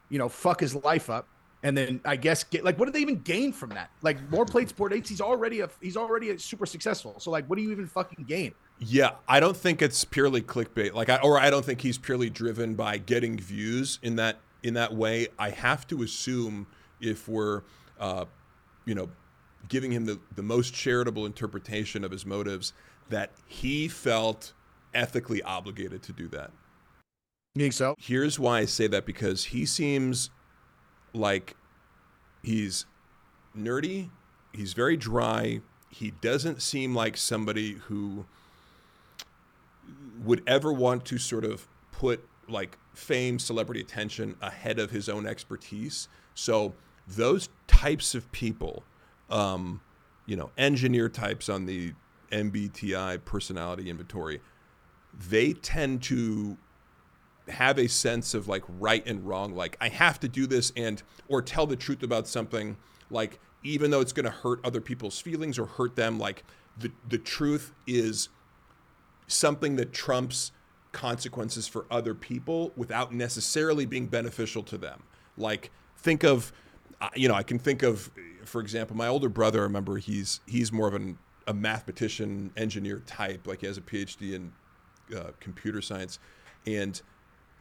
[0.10, 1.28] you know, fuck his life up,
[1.64, 3.90] and then I guess get like what do they even gain from that?
[4.02, 5.10] Like more plates, port eights.
[5.10, 7.16] He's already a he's already a super successful.
[7.20, 8.54] So like, what do you even fucking gain?
[8.80, 10.94] Yeah, I don't think it's purely clickbait.
[10.94, 14.74] Like, I, or I don't think he's purely driven by getting views in that in
[14.74, 15.28] that way.
[15.40, 16.68] I have to assume
[17.00, 17.62] if we're,
[18.00, 18.26] uh,
[18.86, 19.10] you know,
[19.68, 22.74] giving him the the most charitable interpretation of his motives,
[23.10, 24.54] that he felt
[24.94, 26.52] ethically obligated to do that.
[27.56, 27.96] You think so?
[28.00, 30.32] Here's why I say that because he seems
[31.14, 31.56] like
[32.42, 32.86] he's
[33.56, 34.10] nerdy,
[34.54, 35.62] he's very dry.
[35.90, 38.26] He doesn't seem like somebody who
[40.24, 45.28] would ever want to sort of put like fame, celebrity attention ahead of his own
[45.28, 46.08] expertise.
[46.34, 46.74] So
[47.08, 48.84] those types of people,
[49.30, 49.82] um,
[50.26, 51.94] you know, engineer types on the
[52.32, 54.42] MBTI personality inventory,
[55.30, 56.58] they tend to
[57.50, 61.04] have a sense of like right and wrong like i have to do this and
[61.28, 62.78] or tell the truth about something
[63.10, 66.46] like even though it's going to hurt other people's feelings or hurt them like
[66.78, 68.30] the the truth is
[69.28, 70.54] something that trumps
[70.92, 75.04] consequences for other people without necessarily being beneficial to them.
[75.38, 76.54] Like think of
[77.16, 78.12] you know i can think of
[78.46, 83.02] for example my older brother I remember he's he's more of an a mathematician engineer
[83.06, 84.52] type like he has a phd in
[85.16, 86.20] uh, computer science
[86.66, 87.02] and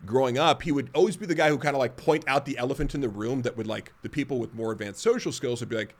[0.04, 2.58] growing up, he would always be the guy who kind of like point out the
[2.58, 5.68] elephant in the room that would like the people with more advanced social skills would
[5.68, 5.94] be like,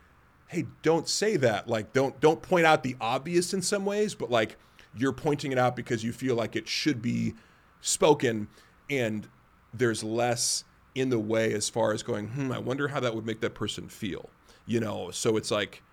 [0.47, 1.67] "Hey, don't say that.
[1.67, 4.57] Like don't don't point out the obvious in some ways, but like
[4.95, 7.33] you're pointing it out because you feel like it should be
[7.81, 8.47] spoken
[8.89, 9.27] and
[9.73, 10.63] there's less
[10.95, 13.53] in the way as far as going, "Hmm, I wonder how that would make that
[13.53, 14.29] person feel."
[14.65, 15.83] You know, so it's like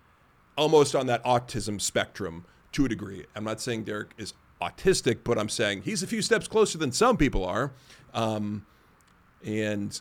[0.57, 3.25] almost on that autism spectrum to a degree.
[3.35, 6.91] I'm not saying Derek is autistic, but I'm saying he's a few steps closer than
[6.91, 7.73] some people are.
[8.13, 8.65] Um,
[9.43, 9.99] and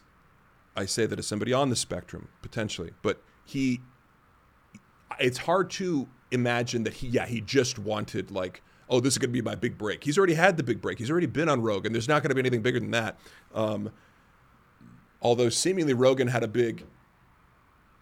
[0.76, 2.92] I say that as somebody on the spectrum, potentially.
[3.02, 3.80] But he,
[5.18, 9.30] it's hard to imagine that he, yeah, he just wanted, like, oh, this is going
[9.30, 10.04] to be my big break.
[10.04, 10.98] He's already had the big break.
[10.98, 13.18] He's already been on Rogan, and There's not going to be anything bigger than that.
[13.54, 13.90] Um,
[15.22, 16.84] although seemingly Rogan had a big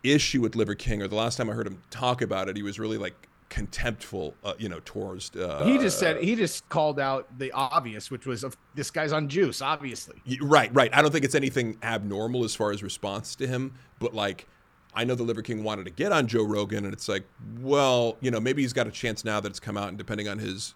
[0.03, 2.63] issue with Liver King, or the last time I heard him talk about it, he
[2.63, 5.35] was really like contemptful, uh, you know, towards.
[5.35, 9.29] Uh, he just said he just called out the obvious, which was this guy's on
[9.29, 10.23] juice, obviously.
[10.41, 10.95] Right, right.
[10.95, 14.47] I don't think it's anything abnormal as far as response to him, but like.
[14.95, 17.23] I know the Liver King wanted to get on Joe Rogan, and it's like,
[17.61, 20.27] well, you know, maybe he's got a chance now that it's come out, and depending
[20.27, 20.75] on his,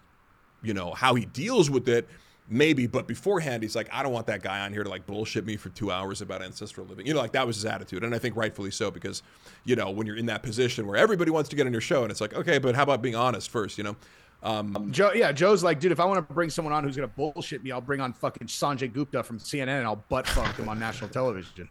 [0.61, 2.07] you know, how he deals with it,
[2.49, 2.87] maybe.
[2.87, 5.57] But beforehand, he's like, I don't want that guy on here to like bullshit me
[5.57, 7.05] for two hours about ancestral living.
[7.05, 9.23] You know, like that was his attitude, and I think rightfully so because,
[9.65, 12.03] you know, when you're in that position where everybody wants to get on your show,
[12.03, 13.77] and it's like, okay, but how about being honest first?
[13.77, 13.95] You know.
[14.43, 17.07] Um, Joe, yeah, Joe's like, dude, if I want to bring someone on who's gonna
[17.07, 20.67] bullshit me, I'll bring on fucking Sanjay Gupta from CNN and I'll butt fuck him
[20.67, 21.69] on national television.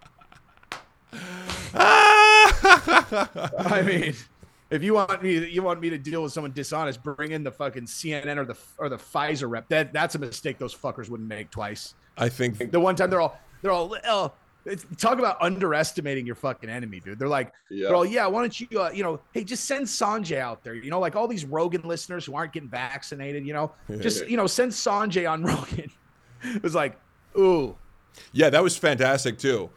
[1.75, 4.15] I mean,
[4.73, 7.53] if you want me, you want me to deal with someone dishonest, bring in the
[7.53, 9.69] fucking CNN or the or the Pfizer rep.
[9.69, 11.95] That that's a mistake those fuckers wouldn't make twice.
[12.17, 14.33] I think the one time they're all they're all oh,
[14.97, 17.19] talk about underestimating your fucking enemy, dude.
[17.19, 17.89] They're like, yeah.
[17.89, 20.75] they're all, yeah, why don't you, uh, you know, hey, just send Sanjay out there.
[20.75, 24.37] You know, like all these Rogan listeners who aren't getting vaccinated, you know, just, you
[24.37, 25.91] know, send Sanjay on Rogan.
[26.43, 26.99] it was like,
[27.37, 27.77] ooh.
[28.33, 29.71] Yeah, that was fantastic too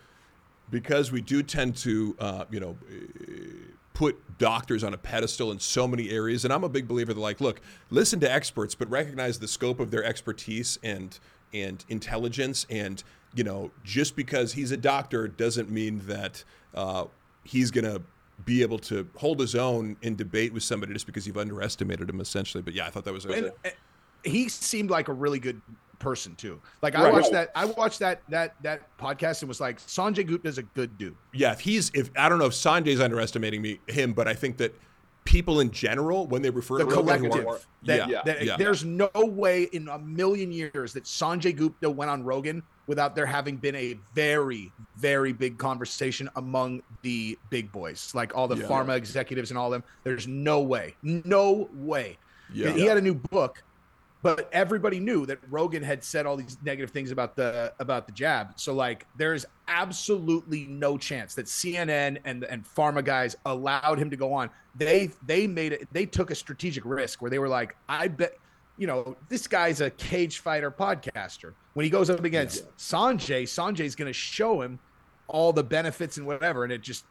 [0.72, 2.78] because we do tend to, uh, you know,
[3.96, 6.44] put doctors on a pedestal in so many areas.
[6.44, 9.80] And I'm a big believer that, like, look, listen to experts, but recognize the scope
[9.80, 11.18] of their expertise and
[11.54, 12.68] and intelligence.
[12.70, 13.02] And
[13.34, 16.44] you know, just because he's a doctor doesn't mean that
[16.76, 17.06] uh,
[17.44, 18.02] he's gonna
[18.44, 22.20] be able to hold his own in debate with somebody just because you've underestimated him,
[22.20, 22.62] essentially.
[22.62, 23.26] But yeah, I thought that was.
[23.26, 23.52] And,
[24.24, 25.62] he seemed like a really good
[26.00, 26.62] person too.
[26.82, 30.48] Like I watched that I watched that that that podcast and was like Sanjay Gupta
[30.48, 31.16] is a good dude.
[31.34, 34.58] Yeah, if he's if I don't know if Sanjay's underestimating me him, but I think
[34.58, 34.76] that
[35.26, 37.32] people in general when they refer to the to collective
[37.84, 38.56] that, yeah, that, yeah.
[38.58, 43.26] there's no way in a million years that Sanjay Gupta went on Rogan without there
[43.26, 48.68] having been a very very big conversation among the big boys like all the yeah.
[48.68, 52.18] pharma executives and all them there's no way no way
[52.54, 52.72] yeah.
[52.72, 53.64] he had a new book
[54.26, 58.12] but everybody knew that Rogan had said all these negative things about the about the
[58.12, 58.60] jab.
[58.60, 64.16] So like there's absolutely no chance that CNN and and pharma guys allowed him to
[64.16, 64.50] go on.
[64.74, 68.34] They they made it they took a strategic risk where they were like, I bet
[68.80, 71.54] you know, this guy's a cage fighter podcaster.
[71.76, 72.72] When he goes up against yeah.
[72.80, 74.80] Sanjay, Sanjay's going to show him
[75.28, 77.06] all the benefits and whatever and it just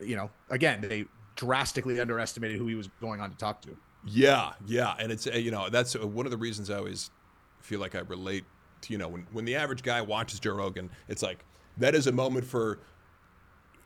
[0.00, 1.04] you know, again, they
[1.36, 3.76] drastically underestimated who he was going on to talk to.
[4.06, 7.10] Yeah, yeah, and it's uh, you know that's uh, one of the reasons I always
[7.60, 8.44] feel like I relate
[8.82, 11.44] to you know when when the average guy watches Joe Rogan, it's like
[11.78, 12.78] that is a moment for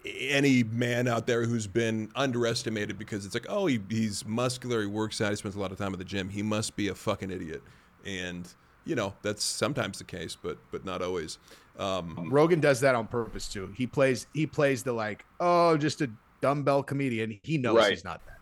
[0.05, 4.87] any man out there who's been underestimated because it's like oh he, he's muscular, he
[4.87, 6.95] works out, he spends a lot of time at the gym, he must be a
[6.95, 7.63] fucking idiot,
[8.05, 8.53] and
[8.85, 11.39] you know that's sometimes the case, but but not always.
[11.79, 13.73] Um, Rogan does that on purpose too.
[13.75, 16.11] He plays he plays the like oh just a
[16.43, 17.39] dumbbell comedian.
[17.43, 17.91] He knows right.
[17.91, 18.40] he's not that.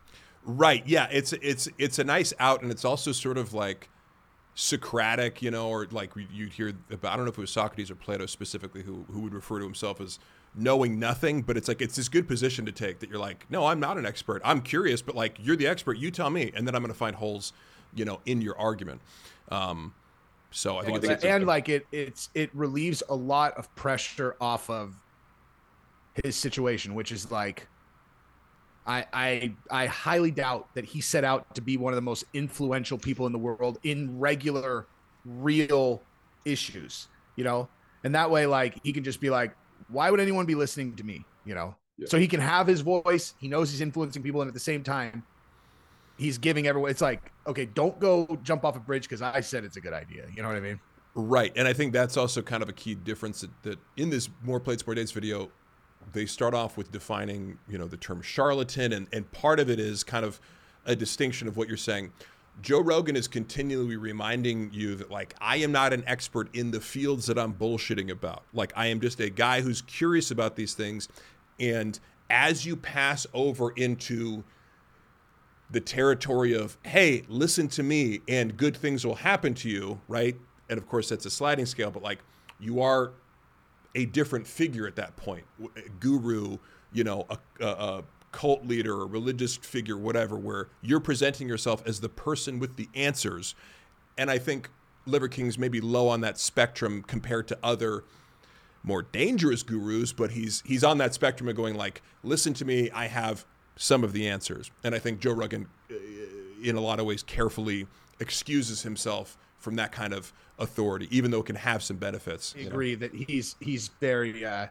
[0.48, 0.82] Right.
[0.86, 1.08] Yeah.
[1.10, 3.90] It's it's it's a nice out, and it's also sort of like
[4.54, 7.12] Socratic, you know, or like you'd hear about.
[7.12, 9.64] I don't know if it was Socrates or Plato specifically who who would refer to
[9.64, 10.18] himself as
[10.54, 13.66] knowing nothing, but it's like it's this good position to take that you're like, no,
[13.66, 14.40] I'm not an expert.
[14.42, 15.98] I'm curious, but like you're the expert.
[15.98, 17.52] You tell me, and then I'm going to find holes,
[17.94, 19.02] you know, in your argument.
[19.50, 19.94] Um,
[20.50, 24.70] so I think, it's, and like it it's it relieves a lot of pressure off
[24.70, 24.94] of
[26.24, 27.68] his situation, which is like
[28.88, 32.24] I, I I highly doubt that he set out to be one of the most
[32.32, 34.86] influential people in the world in regular,
[35.26, 36.02] real
[36.46, 37.08] issues.
[37.36, 37.68] You know,
[38.02, 39.54] and that way, like he can just be like,
[39.88, 41.24] why would anyone be listening to me?
[41.44, 42.06] You know, yeah.
[42.08, 43.34] so he can have his voice.
[43.38, 45.22] He knows he's influencing people, and at the same time,
[46.16, 46.90] he's giving everyone.
[46.90, 49.92] It's like, okay, don't go jump off a bridge because I said it's a good
[49.92, 50.24] idea.
[50.34, 50.80] You know what I mean?
[51.14, 54.30] Right, and I think that's also kind of a key difference that, that in this
[54.42, 55.50] more plates more dates video,
[56.12, 59.78] they start off with defining, you know, the term charlatan, and, and part of it
[59.78, 60.40] is kind of
[60.86, 62.12] a distinction of what you're saying.
[62.60, 66.80] Joe Rogan is continually reminding you that, like, I am not an expert in the
[66.80, 68.42] fields that I'm bullshitting about.
[68.52, 71.08] Like, I am just a guy who's curious about these things.
[71.60, 71.98] And
[72.30, 74.42] as you pass over into
[75.70, 80.36] the territory of, hey, listen to me and good things will happen to you, right?
[80.68, 82.20] And of course, that's a sliding scale, but like,
[82.58, 83.12] you are
[83.98, 85.44] a different figure at that point,
[85.98, 86.58] guru,
[86.92, 91.82] you know, a, a, a cult leader, a religious figure, whatever, where you're presenting yourself
[91.84, 93.54] as the person with the answers.
[94.16, 94.70] and I think
[95.06, 98.04] Liver King's maybe low on that spectrum compared to other
[98.82, 102.90] more dangerous gurus, but he's he's on that spectrum of going like, listen to me,
[102.90, 103.44] I have
[103.76, 105.94] some of the answers, and I think Joe Rogan, uh,
[106.62, 107.86] in a lot of ways, carefully
[108.20, 112.54] excuses himself from that kind of authority, even though it can have some benefits.
[112.56, 113.00] I agree know?
[113.00, 114.68] that he's he's very uh,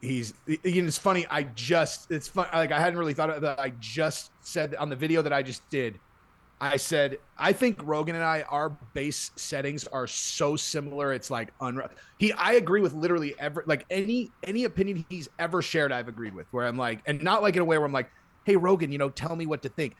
[0.00, 1.26] he's you know it's funny.
[1.30, 3.58] I just it's fun like I hadn't really thought of that.
[3.58, 5.98] I just said on the video that I just did.
[6.60, 11.12] I said I think Rogan and I our base settings are so similar.
[11.12, 11.88] It's like unreal.
[12.18, 15.92] He I agree with literally every like any any opinion he's ever shared.
[15.92, 18.10] I've agreed with where I'm like and not like in a way where I'm like,
[18.44, 19.94] hey Rogan, you know, tell me what to think.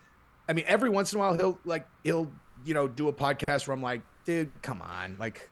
[0.49, 2.33] I mean, every once in a while he'll like he'll
[2.65, 5.49] you know do a podcast where I'm like, dude, come on, like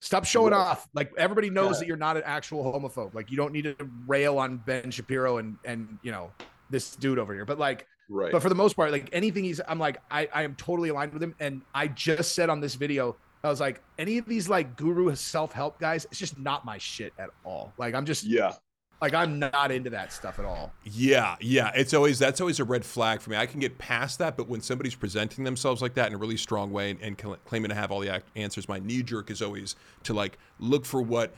[0.00, 0.88] stop showing off.
[0.94, 1.78] Like everybody knows yeah.
[1.80, 3.14] that you're not an actual homophobe.
[3.14, 6.30] Like you don't need to rail on Ben Shapiro and and you know
[6.70, 7.44] this dude over here.
[7.44, 8.32] But like, right.
[8.32, 11.12] But for the most part, like anything he's, I'm like, I I am totally aligned
[11.12, 11.34] with him.
[11.40, 13.16] And I just said on this video.
[13.44, 16.76] I was like, any of these like guru self help guys, it's just not my
[16.76, 17.72] shit at all.
[17.78, 18.54] Like, I'm just, yeah,
[19.00, 20.72] like I'm not into that stuff at all.
[20.84, 21.70] Yeah, yeah.
[21.74, 23.36] It's always that's always a red flag for me.
[23.36, 26.36] I can get past that, but when somebody's presenting themselves like that in a really
[26.36, 29.76] strong way and, and claiming to have all the answers, my knee jerk is always
[30.04, 31.34] to like look for what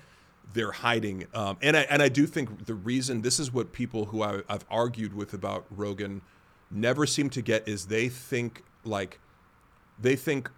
[0.53, 1.27] they're hiding.
[1.35, 4.43] Um, and I and I do think the reason this is what people who I,
[4.49, 6.23] I've argued with about Rogan
[6.71, 9.19] never seem to get is they think like
[10.01, 10.51] they think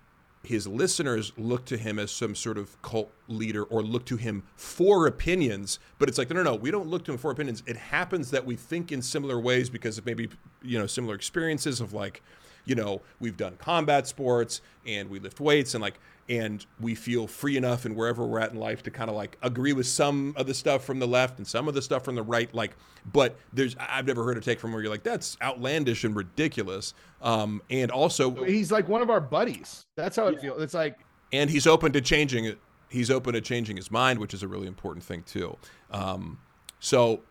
[0.44, 4.42] his listeners look to him as some sort of cult leader or look to him
[4.56, 7.62] for opinions but it's like no no no we don't look to him for opinions.
[7.66, 10.28] It happens that we think in similar ways because of maybe
[10.62, 12.22] you know similar experiences of like
[12.64, 15.98] you know we've done combat sports and we lift weights and like
[16.28, 19.36] and we feel free enough and wherever we're at in life to kind of like
[19.42, 22.14] agree with some of the stuff from the left and some of the stuff from
[22.14, 22.76] the right like
[23.12, 26.94] but there's i've never heard a take from where you're like that's outlandish and ridiculous.
[27.20, 29.82] Um and also he's like one of our buddies.
[29.96, 30.40] That's how it yeah.
[30.40, 30.62] feels.
[30.62, 30.98] It's like
[31.32, 32.58] and he's open to changing it
[32.88, 35.56] he's open to changing his mind which is a really important thing too.
[35.90, 36.38] Um
[36.78, 37.22] so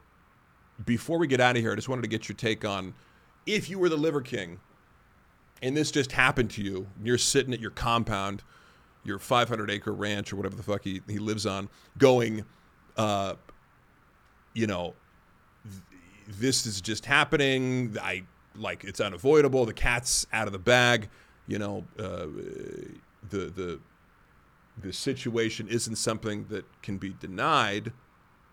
[0.86, 2.94] before we get out of here i just wanted to get your take on
[3.46, 4.60] if you were the liver king
[5.62, 8.42] and this just happened to you you're sitting at your compound
[9.04, 12.46] your 500 acre ranch or whatever the fuck he, he lives on going
[12.98, 13.36] uh,
[14.54, 14.94] you know
[15.64, 15.82] th-
[16.28, 17.96] this is just happening.
[18.02, 18.24] I
[18.56, 19.66] like it's unavoidable.
[19.66, 21.10] The cat's out of the bag.
[21.48, 22.28] You know uh,
[23.30, 23.80] the the
[24.78, 27.92] the situation isn't something that can be denied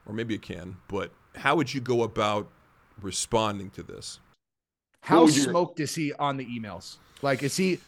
[0.04, 2.48] or maybe it can but how would you go about
[3.00, 4.18] responding to this?
[5.02, 6.96] How smoked is he on the emails?
[7.22, 7.78] Like is he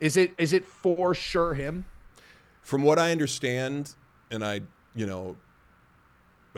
[0.00, 1.84] is it is it for sure him
[2.66, 3.94] from what I understand,
[4.28, 4.60] and I,
[4.96, 5.36] you know,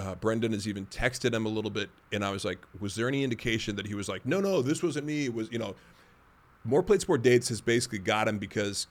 [0.00, 3.08] uh, Brendan has even texted him a little bit, and I was like, was there
[3.08, 5.26] any indication that he was like, no, no, this wasn't me?
[5.26, 5.76] It was you know,
[6.64, 8.86] more plates more dates has basically got him because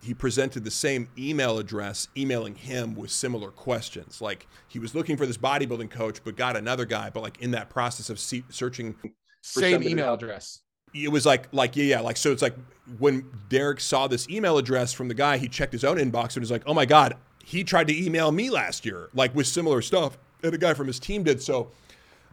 [0.00, 4.20] he presented the same email address emailing him with similar questions.
[4.20, 7.10] Like he was looking for this bodybuilding coach, but got another guy.
[7.10, 8.94] But like in that process of see- searching,
[9.40, 10.60] same email address
[10.94, 12.54] it was like like yeah yeah like so it's like
[12.98, 16.42] when Derek saw this email address from the guy he checked his own inbox and
[16.42, 19.82] was like oh my god he tried to email me last year like with similar
[19.82, 21.42] stuff and a guy from his team did.
[21.42, 21.70] So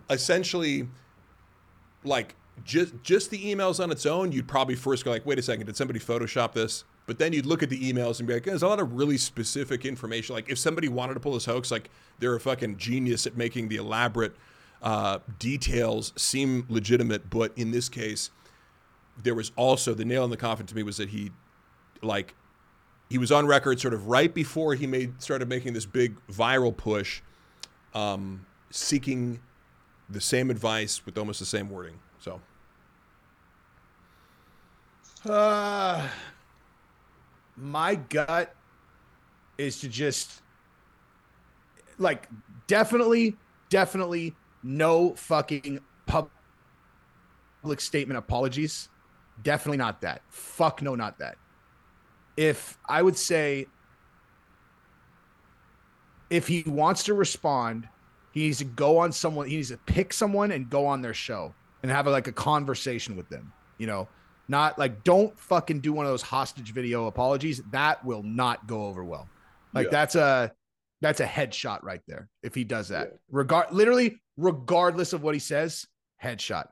[0.10, 0.88] essentially
[2.03, 5.41] like just just the emails on its own you'd probably first go like wait a
[5.41, 6.84] second did somebody photoshop this?
[7.05, 9.18] But then you'd look at the emails and be like there's a lot of really
[9.18, 10.36] specific information.
[10.36, 11.89] Like if somebody wanted to pull this hoax like
[12.20, 14.36] they're a fucking genius at making the elaborate
[14.82, 17.30] uh, details seem legitimate.
[17.30, 18.32] But in this case
[19.24, 21.32] there was also the nail in the coffin to me was that he
[22.01, 22.36] like
[23.09, 26.76] he was on record sort of right before he made started making this big viral
[26.76, 27.22] push
[27.93, 29.39] um, seeking
[30.09, 32.39] the same advice with almost the same wording so.
[35.30, 36.07] Uh,
[37.57, 38.55] my gut
[39.57, 40.41] is to just
[41.97, 42.30] like
[42.67, 43.36] definitely
[43.70, 46.32] definitely no fucking public
[47.80, 48.89] statement apologies
[49.42, 50.22] Definitely not that.
[50.30, 51.36] Fuck no, not that.
[52.38, 53.66] If I would say,
[56.30, 57.88] if he wants to respond,
[58.32, 59.48] he needs to go on someone.
[59.48, 62.32] He needs to pick someone and go on their show and have a, like a
[62.32, 63.52] conversation with them.
[63.78, 64.08] You know,
[64.48, 67.62] not like don't fucking do one of those hostage video apologies.
[67.72, 69.28] That will not go over well.
[69.74, 69.92] Like yeah.
[69.92, 70.52] that's a
[71.02, 72.30] that's a headshot right there.
[72.44, 73.18] If he does that, yeah.
[73.32, 75.86] regard literally regardless of what he says,
[76.24, 76.68] headshot.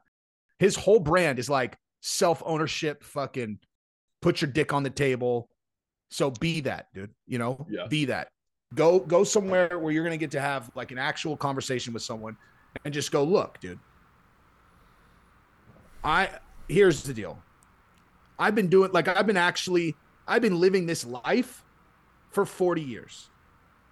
[0.59, 3.59] His whole brand is like self ownership, fucking
[4.21, 5.49] put your dick on the table.
[6.09, 7.11] So be that, dude.
[7.25, 7.87] You know, yeah.
[7.87, 8.29] be that.
[8.75, 12.37] Go go somewhere where you're gonna get to have like an actual conversation with someone
[12.85, 13.79] and just go, look, dude.
[16.03, 16.29] I
[16.67, 17.41] here's the deal.
[18.39, 19.95] I've been doing like I've been actually
[20.27, 21.63] I've been living this life
[22.29, 23.29] for 40 years.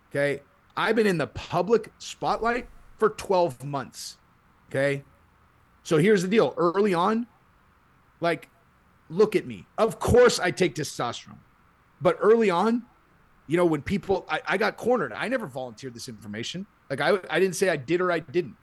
[0.09, 0.41] Okay.
[0.77, 4.17] I've been in the public spotlight for 12 months.
[4.69, 5.03] Okay.
[5.83, 7.27] So here's the deal early on,
[8.25, 8.49] like,
[9.09, 9.65] look at me.
[9.77, 11.37] Of course, I take testosterone,
[12.01, 12.83] but early on,
[13.47, 16.65] you know, when people, I, I got cornered, I never volunteered this information.
[16.89, 18.55] Like, I, I didn't say I did or I didn't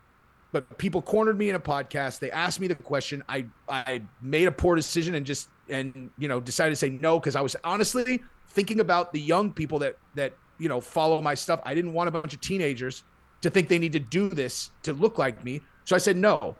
[0.53, 2.19] but people cornered me in a podcast.
[2.19, 3.25] They asked me the question.
[3.29, 7.19] I I made a poor decision and just and you know decided to say no
[7.19, 11.35] because I was honestly thinking about the young people that that you know follow my
[11.35, 11.61] stuff.
[11.65, 13.03] I didn't want a bunch of teenagers
[13.41, 15.63] to think they need to do this to look like me.
[15.85, 16.55] So I said no.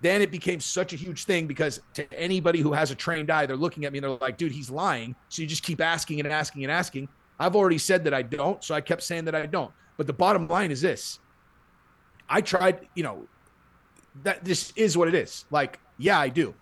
[0.00, 3.46] Then it became such a huge thing because to anybody who has a trained eye,
[3.46, 5.14] they're looking at me and they're like, dude, he's lying.
[5.28, 7.08] So you just keep asking and asking and asking.
[7.38, 8.62] I've already said that I don't.
[8.62, 9.72] So I kept saying that I don't.
[9.96, 11.18] But the bottom line is this
[12.28, 13.26] I tried, you know,
[14.22, 15.44] that this is what it is.
[15.50, 16.54] Like, yeah, I do.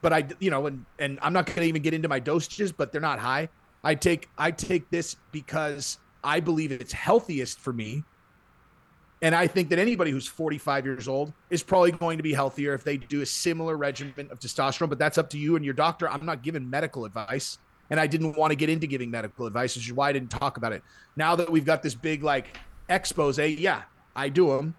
[0.00, 2.72] But I, you know, and and I'm not going to even get into my dosages,
[2.76, 3.48] but they're not high.
[3.84, 8.04] I take I take this because I believe it's healthiest for me.
[9.22, 12.74] And I think that anybody who's 45 years old is probably going to be healthier
[12.74, 14.88] if they do a similar regimen of testosterone.
[14.88, 16.08] But that's up to you and your doctor.
[16.08, 17.58] I'm not giving medical advice.
[17.90, 20.30] And I didn't want to get into giving medical advice, which is why I didn't
[20.30, 20.82] talk about it.
[21.14, 22.58] Now that we've got this big like
[22.88, 23.82] expose, yeah,
[24.16, 24.74] I do them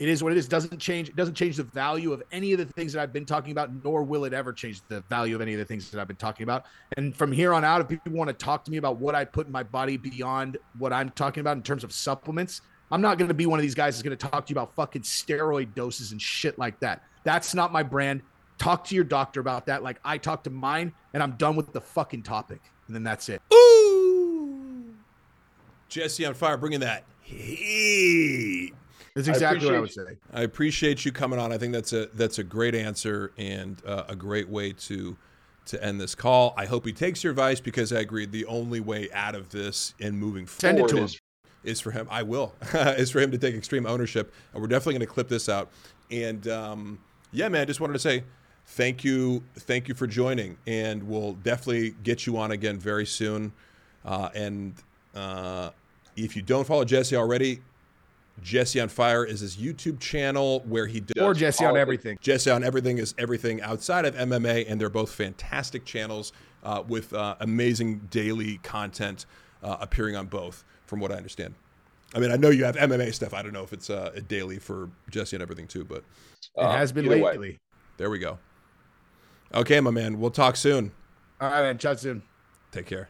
[0.00, 0.48] it is what it is.
[0.48, 1.10] Doesn't change.
[1.10, 3.70] It doesn't change the value of any of the things that I've been talking about,
[3.84, 6.16] nor will it ever change the value of any of the things that I've been
[6.16, 6.64] talking about.
[6.96, 9.26] And from here on out, if people want to talk to me about what I
[9.26, 13.18] put in my body beyond what I'm talking about in terms of supplements, I'm not
[13.18, 15.02] going to be one of these guys that's going to talk to you about fucking
[15.02, 17.04] steroid doses and shit like that.
[17.24, 18.22] That's not my brand.
[18.58, 19.82] Talk to your doctor about that.
[19.82, 22.60] Like I talk to mine, and I'm done with the fucking topic.
[22.86, 23.40] And then that's it.
[23.52, 24.94] Ooh,
[25.88, 28.74] Jesse on fire, bringing that heat.
[29.14, 30.18] That's exactly I what I would say.
[30.32, 31.52] I appreciate you coming on.
[31.52, 35.16] I think that's a that's a great answer and uh, a great way to
[35.66, 36.54] to end this call.
[36.56, 39.94] I hope he takes your advice because I agree the only way out of this
[40.00, 41.20] and moving Send forward it to is,
[41.64, 42.06] is for him.
[42.10, 42.54] I will.
[42.74, 45.70] is for him to take extreme ownership, and we're definitely going to clip this out.
[46.10, 46.98] And um,
[47.32, 48.24] yeah, man, I just wanted to say
[48.66, 53.52] thank you, thank you for joining, and we'll definitely get you on again very soon.
[54.04, 54.74] Uh, and
[55.14, 55.70] uh,
[56.16, 57.60] if you don't follow Jesse already,
[58.42, 62.18] Jesse on Fire is his YouTube channel where he does or Jesse on everything.
[62.20, 66.32] Jesse on everything is everything outside of MMA, and they're both fantastic channels
[66.62, 69.26] uh, with uh, amazing daily content
[69.62, 71.54] uh, appearing on both, from what I understand.
[72.14, 73.32] I mean, I know you have MMA stuff.
[73.32, 76.02] I don't know if it's uh, a daily for Jesse on everything too, but
[76.56, 77.38] it has been lately.
[77.38, 77.58] Way.
[77.96, 78.38] There we go.
[79.54, 80.18] Okay, my man.
[80.18, 80.90] We'll talk soon.
[81.40, 81.78] All right, man.
[81.78, 82.22] Chat soon.
[82.72, 83.08] Take care.